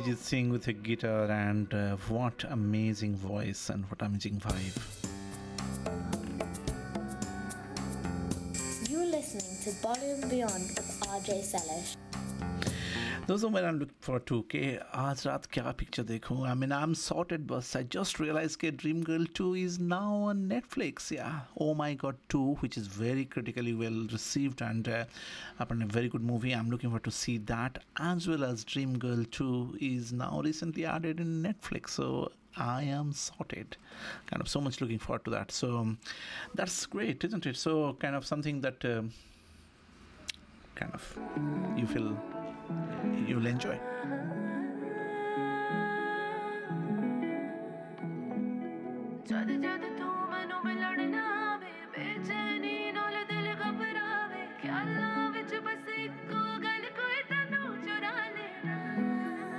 Arijit 0.00 0.16
Singh 0.16 0.48
with 0.48 0.66
a 0.68 0.72
guitar 0.72 1.30
and 1.30 1.72
uh, 1.74 1.96
what 2.08 2.44
amazing 2.48 3.16
voice 3.16 3.68
and 3.68 3.84
what 3.90 4.00
amazing 4.00 4.40
vibe. 4.40 4.76
You're 8.88 9.04
listening 9.04 9.58
to 9.64 9.70
Bollywood 9.86 10.30
Beyond 10.30 10.68
with 10.70 11.00
RJ 11.02 11.44
Selish. 11.44 11.96
Those 13.26 13.44
when 13.44 13.62
I'm 13.64 13.78
look- 13.78 13.89
for 14.05 14.19
2K. 14.19 14.77
आज 14.93 15.25
रात 15.27 15.45
क्या 15.53 15.71
पिक्चर 15.79 16.03
देखूं? 16.03 16.37
I 16.47 16.53
mean, 16.53 16.71
I'm 16.77 16.93
sorted, 17.01 17.47
बस. 17.47 17.75
I 17.75 17.83
just 17.95 18.19
realized 18.19 18.61
that 18.61 18.77
Dream 18.77 19.03
Girl 19.03 19.25
2 19.39 19.55
is 19.61 19.77
now 19.79 20.13
on 20.29 20.47
Netflix. 20.49 21.11
Yeah. 21.11 21.41
Oh 21.59 21.73
my 21.73 21.93
God, 21.93 22.15
2, 22.29 22.43
which 22.61 22.77
is 22.77 22.87
very 22.87 23.25
critically 23.25 23.73
well 23.73 23.99
received 24.11 24.61
and 24.61 24.87
uh, 24.87 25.05
apparently 25.59 25.89
a 25.89 25.93
very 25.93 26.09
good 26.09 26.23
movie. 26.23 26.53
I'm 26.53 26.69
looking 26.69 26.89
forward 26.89 27.03
to 27.05 27.11
see 27.11 27.37
that 27.53 27.83
as 27.99 28.27
well 28.27 28.43
as 28.43 28.63
Dream 28.63 28.97
Girl 28.97 29.23
2 29.39 29.77
is 29.81 30.13
now 30.13 30.41
recently 30.43 30.85
added 30.85 31.19
in 31.19 31.43
Netflix. 31.43 31.89
So 31.89 32.31
I 32.57 32.83
am 32.83 33.13
sorted. 33.13 33.77
Kind 34.27 34.41
of 34.41 34.47
so 34.47 34.61
much 34.61 34.81
looking 34.81 34.99
forward 34.99 35.25
to 35.25 35.31
that. 35.31 35.51
So 35.51 35.77
um, 35.77 35.97
that's 36.53 36.85
great, 36.85 37.23
isn't 37.23 37.45
it? 37.45 37.57
So 37.57 37.93
kind 37.99 38.15
of 38.15 38.25
something 38.25 38.61
that 38.61 38.85
um, 38.85 39.11
kind 40.75 40.93
of 40.93 41.19
you 41.77 41.87
feel 41.87 42.17
you'll 43.28 43.46
enjoy. 43.46 43.78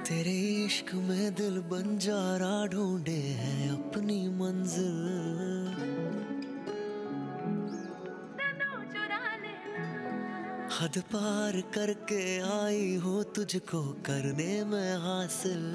तेरे 0.06 0.32
इश्क 0.66 0.94
में 1.08 1.34
दिल 1.36 1.60
बन 1.72 1.98
जा 1.98 2.22
रहा 2.38 2.66
ढूंढे 2.68 3.20
है 3.42 3.70
अपनी 3.70 4.18
मंजिल 4.40 5.61
हद 10.82 10.98
पार 11.08 11.56
करके 11.74 12.24
आई 12.42 12.96
हूँ 12.96 13.24
तुझको 13.34 13.82
करने 14.06 14.64
में 14.64 14.94
हासिल। 14.98 15.66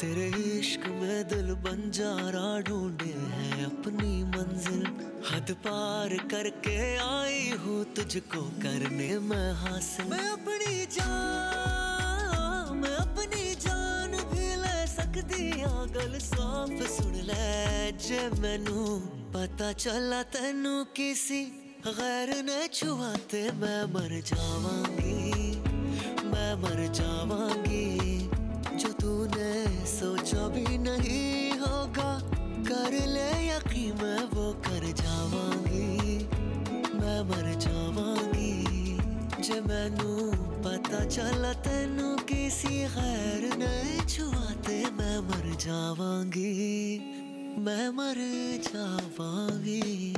तेरे 0.00 0.28
इश्क 0.52 0.86
में 1.00 1.28
दिल 1.28 1.52
बंजारा 1.66 2.60
ढूंढे 2.60 3.12
हैं 3.34 3.64
अपनी 3.66 4.24
मंजिल। 4.24 4.86
हद 5.28 5.54
पार 5.66 6.16
करके 6.32 6.78
आई 6.96 7.50
हूँ 7.58 7.84
तुझको 7.94 8.42
करने 8.64 9.10
में 9.18 9.52
हासिल। 9.60 10.06
मैं 10.06 10.28
अपनी 10.30 10.86
जान, 10.96 12.76
मैं 12.76 12.96
अपनी 12.96 13.54
जान 13.66 14.16
भी 14.32 14.48
ले 14.64 14.86
सकती 14.86 15.60
हाँ। 15.60 15.86
गल 15.90 16.18
साफ़ 16.24 16.82
सुन 16.88 17.14
ले, 17.28 17.92
जे 18.00 18.28
मैनू 18.40 18.98
पता 19.36 19.72
चला 19.84 20.22
तेनू 20.32 20.84
किसी 20.96 21.44
गैर 21.88 22.30
ने 22.44 22.66
छुआते 22.68 23.40
मैं 23.52 23.82
मर 23.84 24.10
जावांगी, 24.24 25.50
मैं 26.24 26.52
मर 26.54 26.80
जावांगी। 26.92 28.18
जो 28.76 28.88
तूने 28.92 29.86
सोचा 29.86 30.48
भी 30.48 30.78
नहीं 30.78 31.50
होगा, 31.52 32.10
कर 32.68 32.92
ले 33.06 33.30
यकीन, 33.48 33.94
मैं 34.02 34.22
वो 34.24 34.52
कर 34.66 34.86
जावांगी, 34.92 36.18
मैं 36.94 37.20
मर 37.30 37.48
जावांगी। 37.58 38.54
जे 39.42 39.60
मैनू 39.60 40.32
पता 40.64 41.04
चला 41.04 41.52
तेनू 41.52 42.16
किसी 42.16 42.84
गैर 42.96 43.56
ने 43.56 44.06
छुआते, 44.06 44.84
मैं 44.90 45.18
मर 45.18 45.54
जावांगी, 45.56 46.98
मैं 47.58 47.88
मर 47.88 48.24
जावांगी। 48.64 50.17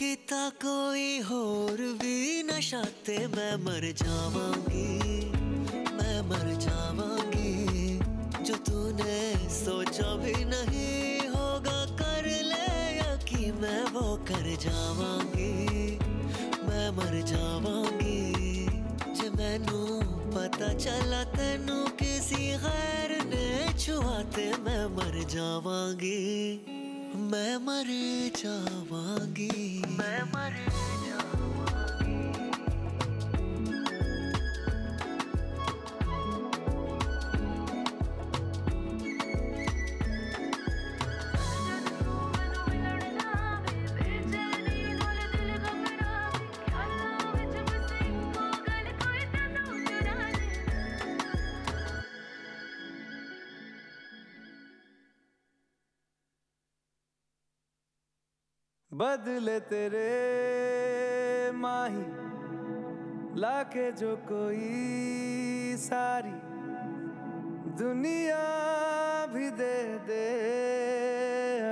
किता 0.00 0.48
कोई 0.64 1.20
होर 1.20 1.80
भी 2.00 2.42
नशा 2.42 2.82
ते 3.06 3.16
मैं 3.36 3.52
बदले 59.00 59.60
तेरे 59.60 60.08
माही, 61.54 62.02
लाके 63.40 63.92
जो 63.92 64.16
कोई 64.16 65.76
सारी 65.76 66.36
दुनिया 67.78 68.44
भी 69.26 69.50
दे 69.50 69.76
दे 70.06 70.26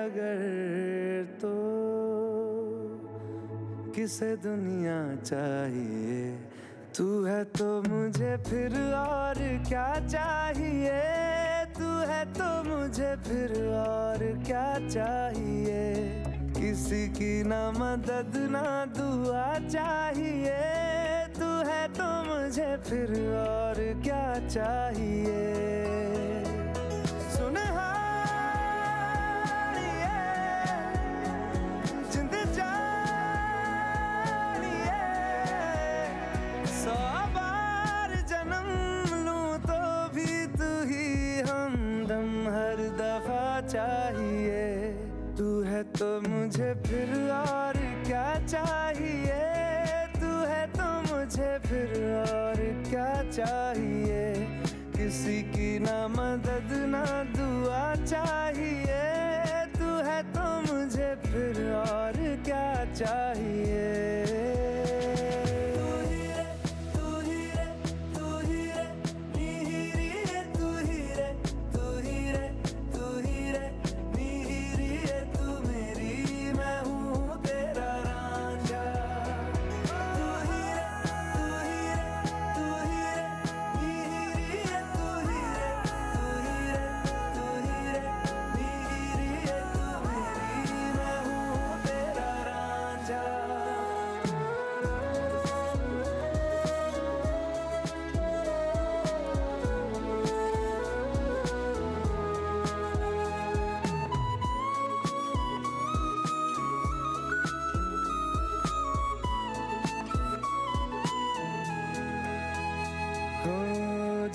अगर 0.05 0.41
तो। 1.41 1.53
किसे 3.93 4.37
दुनिया 4.37 5.17
चाहिए? 5.17 6.33
तू 6.97 7.25
है 7.25 7.45
तो 7.45 7.83
मुझे 7.83 8.37
फिर 8.37 8.73
और 8.95 9.65
क्या 9.69 10.07
चाहिए? 10.07 11.01
तू 11.79 11.91
है 12.09 12.25
तो 12.33 12.49
मुझे 12.65 13.17
फिर 13.17 13.53
और 13.75 14.45
क्या 14.47 14.89
चाहिए? 14.89 16.18
किसी 16.79 17.07
की 17.11 17.43
ना 17.43 17.71
मदद, 17.75 18.33
ना 18.55 18.63
दुआ 18.95 19.47
चाहिए। 19.67 20.55
तू 21.35 21.49
है 21.67 21.83
तो 21.91 22.07
मुझे 22.23 22.71
फिर 22.87 23.11
और 23.35 23.79
क्या 24.05 24.27
चाहिए? 24.47 25.43
फिर 46.75 47.31
और 47.31 47.73
क्या 48.07 48.47
चाहिए? 48.47 49.39
तू 50.21 50.31
है 50.45 50.67
तो 50.67 51.15
मुझे 51.15 51.59
फिर 51.67 51.91
और 52.21 52.57
क्या 52.91 53.31
चाहिए? 53.31 54.35
किसी 54.97 55.43
की 55.43 55.79
ना 55.79 56.09
मदद, 56.09 56.69
ना 56.73 57.05
दुआ 57.37 57.95
चाहिए। 58.05 59.03
तू 59.79 59.97
है 60.09 60.23
तो 60.23 60.75
मुझे 60.75 61.15
फिर 61.27 61.73
और 61.73 62.43
क्या 62.45 62.85
चाहिए? 62.95 63.28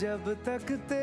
जब 0.03 0.25
तक 0.45 0.71
तेरी 0.89 1.02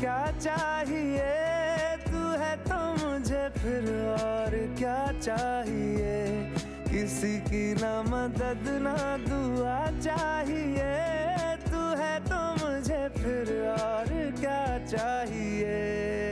क्या 0.00 0.32
चाहिए? 0.40 1.30
तू 2.10 2.20
है 2.40 2.56
तो 2.56 2.78
मुझे 3.06 3.48
फिर 3.56 4.06
और 4.08 4.74
क्या 4.78 5.12
चाहिए? 5.20 6.52
किसी 6.88 7.38
की 7.38 7.74
ना 7.74 8.02
मदद, 8.02 8.64
ना 8.66 9.16
दुआ 9.16 10.00
चाहिए। 10.00 10.92
तू 11.70 11.82
है 12.02 12.20
तो 12.20 12.40
मुझे 12.64 13.08
फिर 13.08 13.68
और 13.68 14.30
क्या 14.40 14.78
चाहिए? 14.86 16.29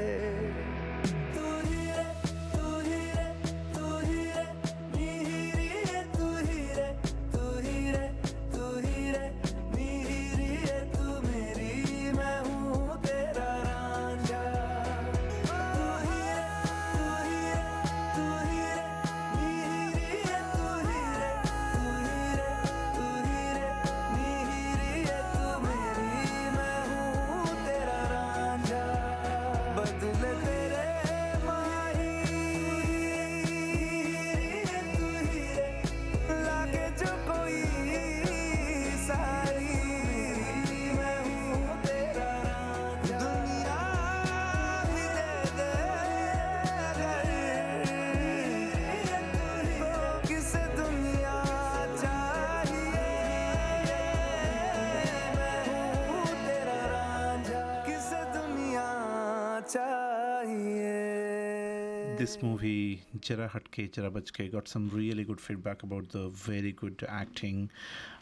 Movie, 62.43 63.03
Jara 63.20 63.49
Hatke, 63.49 63.91
Jara 63.91 64.11
Bachke, 64.11 64.51
got 64.53 64.68
some 64.68 64.89
really 64.91 65.24
good 65.24 65.41
feedback 65.41 65.82
about 65.82 66.09
the 66.11 66.28
very 66.28 66.72
good 66.72 67.05
acting 67.09 67.70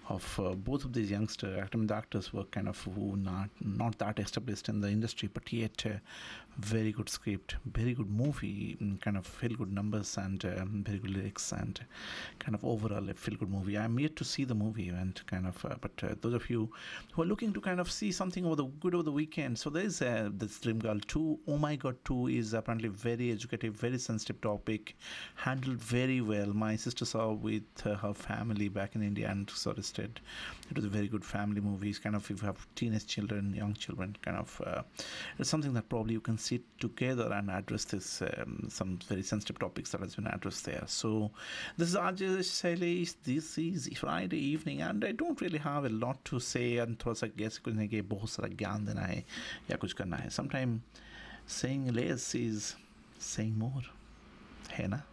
of 0.08 0.38
uh, 0.38 0.54
both 0.54 0.84
of 0.84 0.92
these 0.92 1.10
youngsters. 1.10 1.58
I 1.72 1.76
mean, 1.76 1.86
the 1.86 1.94
actors 1.94 2.32
were 2.32 2.44
kind 2.44 2.68
of 2.68 2.80
who 2.82 3.16
not 3.16 3.50
not 3.60 3.98
that 3.98 4.18
established 4.18 4.68
in 4.68 4.80
the 4.80 4.88
industry, 4.88 5.28
but 5.32 5.52
yet 5.52 5.84
uh, 5.84 5.98
very 6.58 6.90
good 6.90 7.08
script, 7.08 7.56
very 7.66 7.92
good 7.92 8.10
movie, 8.10 8.76
mm, 8.80 9.00
kind 9.00 9.16
of 9.16 9.26
feel 9.26 9.54
good 9.56 9.72
numbers 9.72 10.16
and 10.16 10.44
um, 10.44 10.82
very 10.86 10.98
good 10.98 11.10
lyrics 11.10 11.52
and 11.52 11.80
kind 12.38 12.54
of 12.54 12.64
overall 12.64 13.08
a 13.10 13.14
feel 13.14 13.36
good 13.36 13.50
movie. 13.50 13.76
I'm 13.76 13.98
yet 13.98 14.16
to 14.16 14.24
see 14.24 14.44
the 14.44 14.54
movie 14.54 14.88
and 14.88 15.20
kind 15.26 15.46
of, 15.46 15.62
uh, 15.64 15.74
but 15.80 15.92
uh, 16.02 16.14
those 16.20 16.32
of 16.32 16.48
you 16.48 16.70
who 17.12 17.22
are 17.22 17.26
looking 17.26 17.52
to 17.52 17.60
kind 17.60 17.78
of 17.78 17.90
see 17.90 18.10
something 18.10 18.46
over 18.46 18.56
the 18.56 18.64
good 18.64 18.94
over 18.94 19.02
the 19.02 19.12
weekend, 19.12 19.58
so 19.58 19.68
there 19.68 19.84
is 19.84 20.00
uh, 20.00 20.30
this 20.32 20.58
Dream 20.60 20.78
Girl 20.78 20.98
2. 21.06 21.40
Oh 21.46 21.58
my 21.58 21.76
God 21.76 21.96
2 22.04 22.28
is 22.28 22.54
apparently 22.54 22.88
very 22.88 23.30
educative, 23.30 23.74
very 23.74 23.98
sensitive 23.98 24.40
topic, 24.40 24.96
handled 25.34 25.76
very 25.76 26.22
well. 26.22 26.46
My 26.46 26.76
sister 26.76 27.04
saw 27.04 27.32
with 27.32 27.64
uh, 27.84 27.96
her 27.96 28.14
family 28.14 28.68
back 28.68 28.94
in 28.94 29.02
India 29.02 29.28
and 29.28 29.50
suggested 29.50 30.20
it 30.70 30.76
was 30.76 30.86
a 30.86 30.88
very 30.88 31.08
good 31.08 31.24
family 31.24 31.60
movie. 31.60 31.90
It's 31.90 31.98
kind 31.98 32.16
of 32.16 32.30
if 32.30 32.40
you 32.40 32.46
have 32.46 32.66
teenage 32.74 33.06
children, 33.06 33.52
young 33.54 33.74
children, 33.74 34.16
kind 34.22 34.38
of 34.38 34.62
uh, 34.64 34.82
it's 35.38 35.50
something 35.50 35.74
that 35.74 35.88
probably 35.90 36.14
you 36.14 36.20
can 36.20 36.38
sit 36.45 36.61
together 36.79 37.31
and 37.33 37.49
address 37.49 37.85
this 37.85 38.21
um, 38.21 38.67
some 38.69 38.99
very 39.07 39.23
sensitive 39.23 39.59
topics 39.59 39.91
that 39.91 40.01
has 40.01 40.15
been 40.15 40.27
addressed 40.27 40.65
there. 40.65 40.83
So 40.87 41.31
this 41.77 41.89
is 41.89 41.95
Ajay 41.95 42.39
Shailesh. 42.39 43.15
This 43.23 43.57
is 43.57 43.89
Friday 43.97 44.37
evening, 44.37 44.81
and 44.81 45.03
I 45.05 45.11
don't 45.11 45.41
really 45.41 45.59
have 45.59 45.85
a 45.85 45.89
lot 45.89 46.23
to 46.25 46.39
say. 46.39 46.77
And 46.77 46.97
थोड़ा 46.97 47.13
सा 47.13 47.27
guess 47.37 47.57
कुछ 47.57 47.73
नहीं 47.73 47.89
कि 47.89 48.01
बहुत 48.01 48.29
सारा 48.29 48.49
ज्ञान 48.49 48.85
देना 48.85 49.01
है 49.01 49.23
या 49.71 49.77
कुछ 49.77 49.93
करना 49.93 50.17
है. 50.17 50.29
Sometimes 50.29 50.79
saying 51.47 51.93
less 51.93 52.35
is 52.35 52.75
saying 53.19 53.57
more. 53.57 53.83
है 54.71 54.87
ना? 54.87 55.03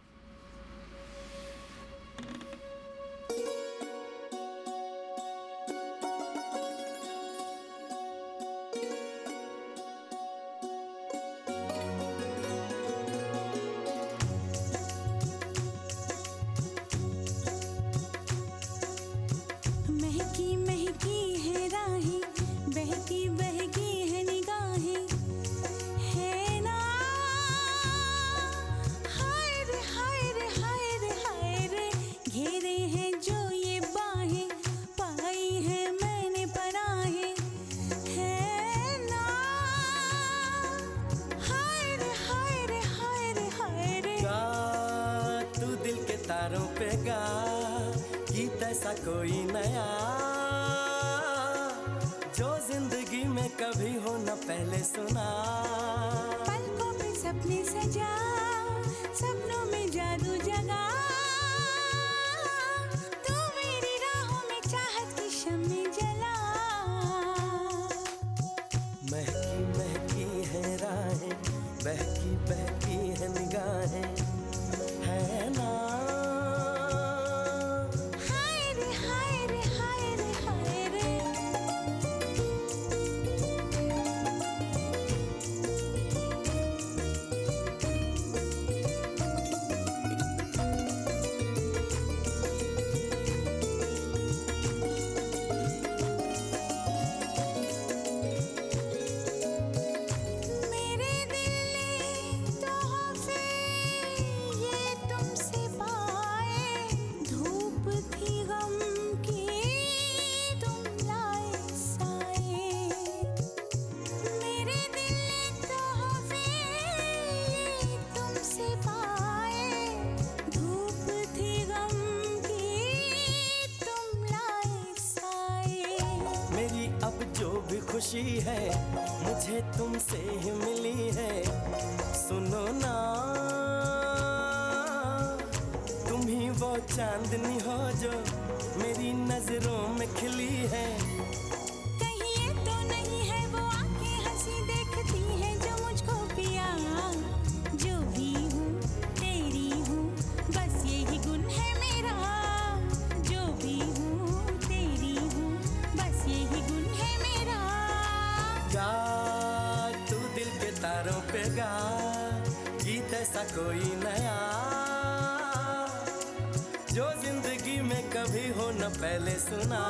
सुना 169.38 169.84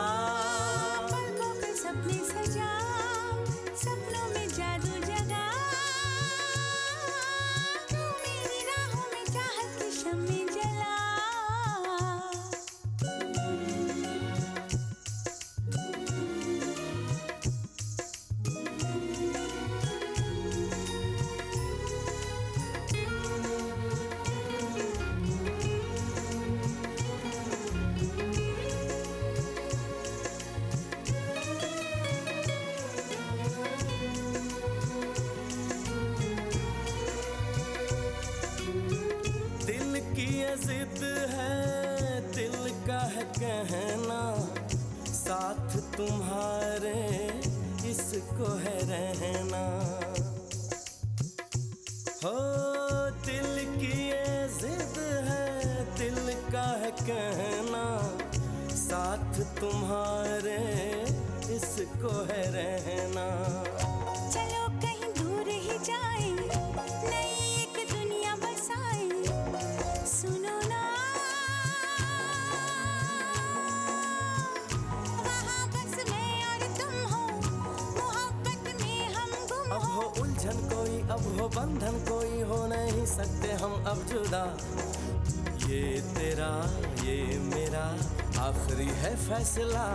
फैसला 89.44 89.88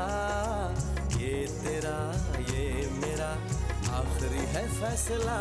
ये 1.18 1.38
तेरा 1.62 1.98
ये 2.50 2.66
मेरा 3.02 3.30
आखिरी 3.98 4.46
है 4.54 4.66
फैसला। 4.78 5.38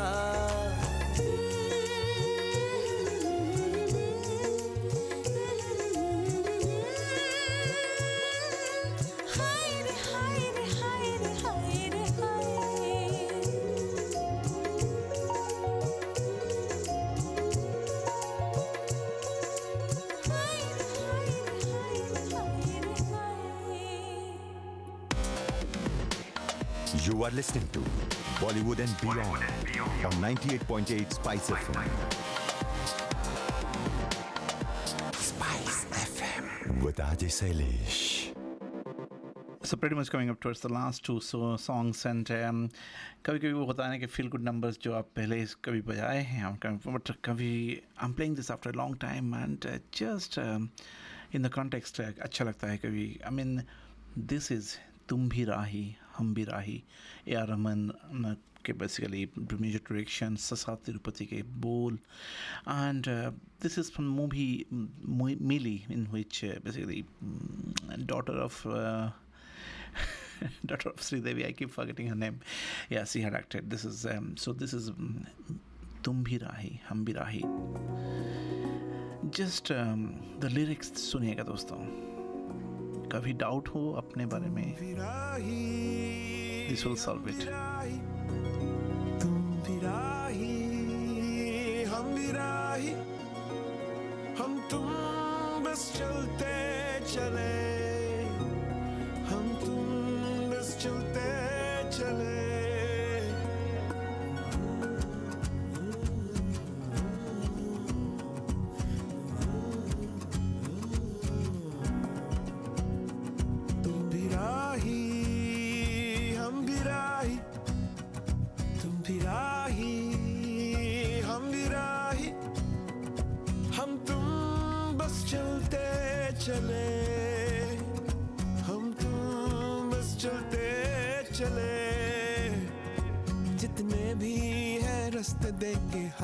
You 27.18 27.24
are 27.24 27.32
listening 27.32 27.68
to 27.74 27.80
Bollywood 28.40 28.80
and 28.80 28.96
Beyond 29.02 29.44
on 30.06 30.12
98.8 30.22 31.12
Spice 31.12 31.50
FM. 31.50 31.90
Spice 35.16 35.86
FM 35.92 36.84
with 36.84 36.98
Ajay 36.98 37.32
Sailesh. 37.38 38.36
So 39.64 39.76
pretty 39.76 39.96
much 39.96 40.12
coming 40.12 40.30
up 40.30 40.40
towards 40.40 40.60
the 40.60 40.70
last 40.70 41.04
two 41.04 41.20
so 41.20 41.58
songs 41.58 42.06
and 42.06 42.30
um, 42.32 42.70
कभी 43.26 43.40
कभी 43.40 43.54
वो 43.54 43.66
होता 43.66 43.84
है 43.84 43.90
ना 43.90 43.98
कि 43.98 44.06
फील 44.06 44.28
गुड 44.30 44.44
नंबर्स 44.44 44.78
जो 44.84 44.94
आप 44.94 45.10
पहले 45.16 45.44
कभी 45.66 45.82
बजाए 45.90 46.22
हैं 46.22 46.44
हम 46.44 46.56
कभी 46.64 46.94
बट 46.94 47.12
कभी 47.26 47.52
I 47.98 48.06
am 48.08 48.14
playing 48.14 48.36
this 48.36 48.52
after 48.52 48.76
long 48.76 48.98
time 49.02 49.36
and 49.36 49.68
just 50.00 50.40
in 50.40 51.42
the 51.42 51.52
context 51.56 52.02
अच्छा 52.02 52.46
लगता 52.46 52.68
है 52.68 52.78
कभी 52.78 53.08
आई 53.26 53.36
मीन 53.36 53.62
दिस 54.34 54.52
इज़ 54.52 54.76
तुम 55.10 55.28
भी 55.30 55.44
राही 55.46 55.86
हम 56.19 56.35
भी 56.35 56.45
राही। 56.45 56.83
ए 57.29 57.35
आर 57.35 57.49
रमन 57.49 58.37
के 58.65 58.73
बेसिकली 58.73 59.25
म्यूज़िक 59.39 59.83
डायरेक्शन 59.91 60.37
ससा 60.37 60.75
तिरुपति 60.87 61.27
के 61.27 61.43
बोल। 61.61 61.99
And 62.69 63.07
this 63.63 63.79
is 63.79 63.91
from 63.93 64.09
movie 64.17 64.67
Mili 64.73 65.75
in 65.91 66.07
which 66.13 66.45
basically 66.65 67.05
daughter 68.05 68.43
of 68.43 68.67
daughter 70.67 70.89
of 70.91 71.03
Sridevi 71.03 71.43
I 71.43 71.53
keep 71.53 71.71
forgetting 71.71 72.09
her 72.09 72.15
name 72.17 72.39
या 72.93 73.05
see 73.05 73.23
her 73.23 73.37
acted 73.37 73.65
this 73.71 73.87
is 73.87 74.07
so 74.43 74.55
this 74.55 74.75
is 74.75 74.91
तुम 76.05 76.23
भी 76.25 76.37
राही 76.39 76.79
हम 76.89 77.05
भी 77.05 77.13
राही 77.13 77.43
just 79.39 79.73
the 80.41 80.49
lyrics 80.53 80.93
सुनिएगा 81.11 81.43
दोस्तों 81.43 81.79
कभी 83.13 83.33
डाउट 83.33 83.69
हो, 83.69 83.93
अपने 83.93 84.27
बारे 84.27 84.49
में 84.51 84.75
दिस 86.69 86.87
विल 86.87 86.97
सॉल्व 86.97 87.29
इट 87.29 87.41
तुम 89.23 89.35
भी 89.63 89.79
हम 91.85 92.15
भी 92.15 92.29
हम 94.43 94.61
तुम 94.71 94.87
बस 95.65 95.93
चलते 95.97 96.55
चले। 97.15 97.55
हम 99.31 99.49
तुम 99.65 99.87
बस 100.51 100.79
चलते 100.83 101.29
चले। 101.99 102.48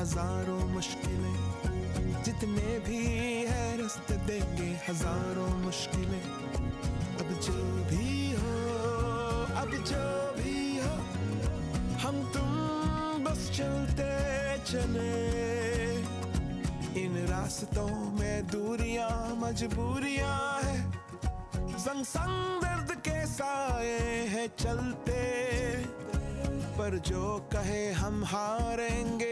हज़ारों 0.05 0.65
मुश्किलें 0.69 2.21
जितने 2.23 2.71
भी 2.85 2.97
है 3.45 3.63
रास्ते 3.77 4.15
देंगे 4.25 4.67
हज़ारों 4.87 5.47
मुश्किलें। 5.57 6.25
अब 7.15 7.31
जो 7.41 7.63
भी 7.89 8.11
हो, 8.33 8.53
अब 9.61 9.71
जो 9.89 10.03
भी 10.37 10.77
हो, 10.77 10.93
हम 12.05 12.21
तुम 12.33 13.23
बस 13.25 13.49
चलते 13.57 14.11
चले। 14.61 15.09
इन 17.01 17.17
रास्तों 17.25 17.89
में 18.19 18.47
दूरियाँ 18.47 19.35
मजबूरियाँ 19.41 20.39
है, 20.63 20.77
संग 21.79 22.03
संग 22.05 22.61
दर्द 22.61 22.95
के 23.01 23.25
साए 23.25 23.99
हैं 24.35 24.47
चलते। 24.59 25.23
पर 26.77 26.97
जो 27.07 27.25
कहे 27.51 27.83
हम 27.93 28.23
हारेंगे 28.25 29.24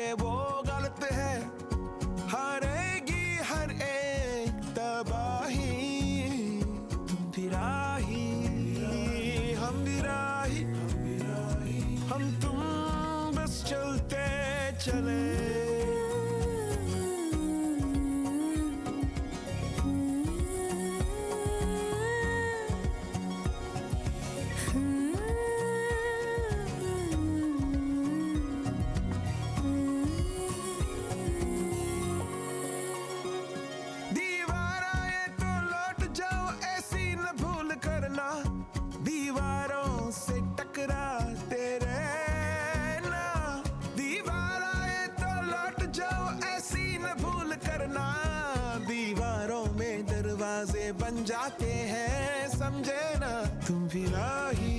बन 51.43 51.49
जाते 51.49 51.65
हैं 51.65 52.49
समझे 52.49 53.19
ना? 53.19 53.31
तुम 53.67 53.87
भी 53.87 54.05
राही 54.05 54.72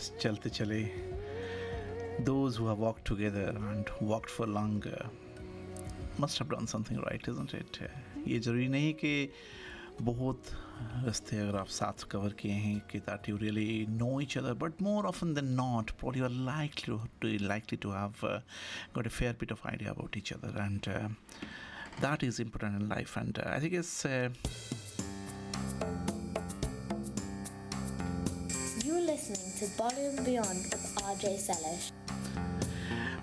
बस 0.00 0.12
चलते 0.20 0.50
चले 0.56 0.82
those 2.26 2.56
who 2.56 2.66
have 2.68 2.78
walked 2.78 3.04
together 3.08 3.48
and 3.70 3.90
walked 4.10 4.30
for 4.30 4.46
longer 4.46 5.00
must 6.18 6.38
have 6.38 6.48
done 6.52 6.66
something 6.72 7.00
right 7.06 7.28
isn't 7.32 7.52
it 7.58 7.78
ये 8.26 8.38
ज़रूरी 8.46 8.68
नहीं 8.68 8.92
कि 9.02 9.12
बहुत 10.08 10.52
रास्ते 11.04 11.38
अगर 11.40 11.58
आप 11.58 11.68
साथ 11.80 12.04
कवर 12.14 12.32
किए 12.40 12.52
हैं 12.64 12.80
कि 12.92 13.00
that 13.10 13.28
you 13.30 13.36
really 13.44 13.86
know 14.00 14.10
each 14.26 14.38
other 14.42 14.54
but 14.64 14.80
more 14.88 15.06
often 15.12 15.34
than 15.40 15.54
not 15.60 15.92
probably 15.98 16.20
you 16.20 16.28
are 16.30 16.36
likely 16.50 16.98
to, 17.20 17.32
likely 17.52 17.78
to 17.86 17.90
have 17.98 18.24
uh, 18.24 18.38
got 18.94 19.06
a 19.06 19.14
fair 19.20 19.34
bit 19.44 19.50
of 19.50 19.66
idea 19.74 19.90
about 19.90 20.16
each 20.22 20.32
other 20.32 20.54
and 20.66 20.88
uh, 20.88 21.08
that 22.06 22.22
is 22.22 22.40
important 22.40 22.80
in 22.82 22.88
life 22.88 23.18
and 23.18 23.38
uh, 23.38 24.30
to 29.60 29.66
Bollywood 29.66 30.24
Beyond 30.24 30.64
with 30.72 30.96
RJ 31.02 31.36
Selish. 31.36 31.92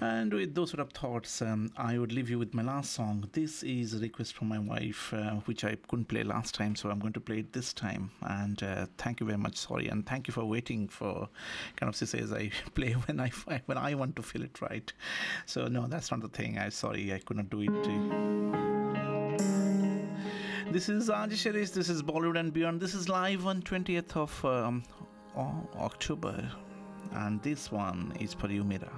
And 0.02 0.32
with 0.32 0.54
those 0.54 0.70
sort 0.70 0.82
of 0.82 0.92
thoughts, 0.92 1.42
um, 1.42 1.72
I 1.76 1.98
would 1.98 2.12
leave 2.12 2.30
you 2.30 2.38
with 2.38 2.54
my 2.54 2.62
last 2.62 2.94
song. 2.94 3.28
This 3.34 3.64
is 3.64 3.96
a 3.96 3.98
request 3.98 4.36
from 4.36 4.50
my 4.50 4.60
wife, 4.60 5.12
uh, 5.16 5.38
which 5.46 5.64
I 5.64 5.78
couldn't 5.88 6.06
play 6.06 6.22
last 6.22 6.54
time, 6.54 6.76
so 6.76 6.92
I'm 6.92 7.00
going 7.00 7.14
to 7.14 7.20
play 7.20 7.40
it 7.40 7.54
this 7.54 7.74
time. 7.74 8.12
And 8.22 8.62
uh, 8.62 8.86
thank 9.00 9.20
you 9.20 9.26
very 9.26 9.40
much, 9.40 9.58
sorry, 9.58 9.88
and 9.88 10.06
thank 10.06 10.28
you 10.28 10.32
for 10.32 10.46
waiting 10.46 10.88
for 10.88 11.28
kind 11.76 11.90
of 11.90 11.96
says 11.96 12.32
I 12.32 12.52
play 12.76 12.92
when 12.92 13.20
I 13.20 13.32
when 13.66 13.80
I 13.80 13.96
want 13.96 14.16
to 14.18 14.22
feel 14.22 14.44
it 14.44 14.62
right. 14.62 14.94
So 15.48 15.68
no, 15.68 15.88
that's 15.88 16.12
not 16.12 16.22
the 16.22 16.30
thing. 16.30 16.60
I 16.60 16.70
sorry, 16.70 17.12
I 17.12 17.18
could 17.18 17.38
not 17.38 17.50
do 17.50 17.62
it. 17.62 18.78
This 20.72 20.90
is 20.90 21.10
Aj 21.10 21.32
Sharish, 21.32 21.72
this 21.74 21.90
is 21.90 22.04
Bollywood 22.04 22.38
and 22.38 22.54
Beyond. 22.54 22.80
This 22.80 22.94
is 22.94 23.10
live 23.10 23.48
on 23.48 23.64
20th 23.64 24.16
of 24.16 24.46
um, 24.46 24.84
O- 25.37 25.69
October, 25.81 26.35
and 27.15 27.41
this 27.43 27.73
one 27.73 28.13
is 28.21 28.35
for 28.35 28.51
you, 28.51 28.65
Mira. 28.65 28.93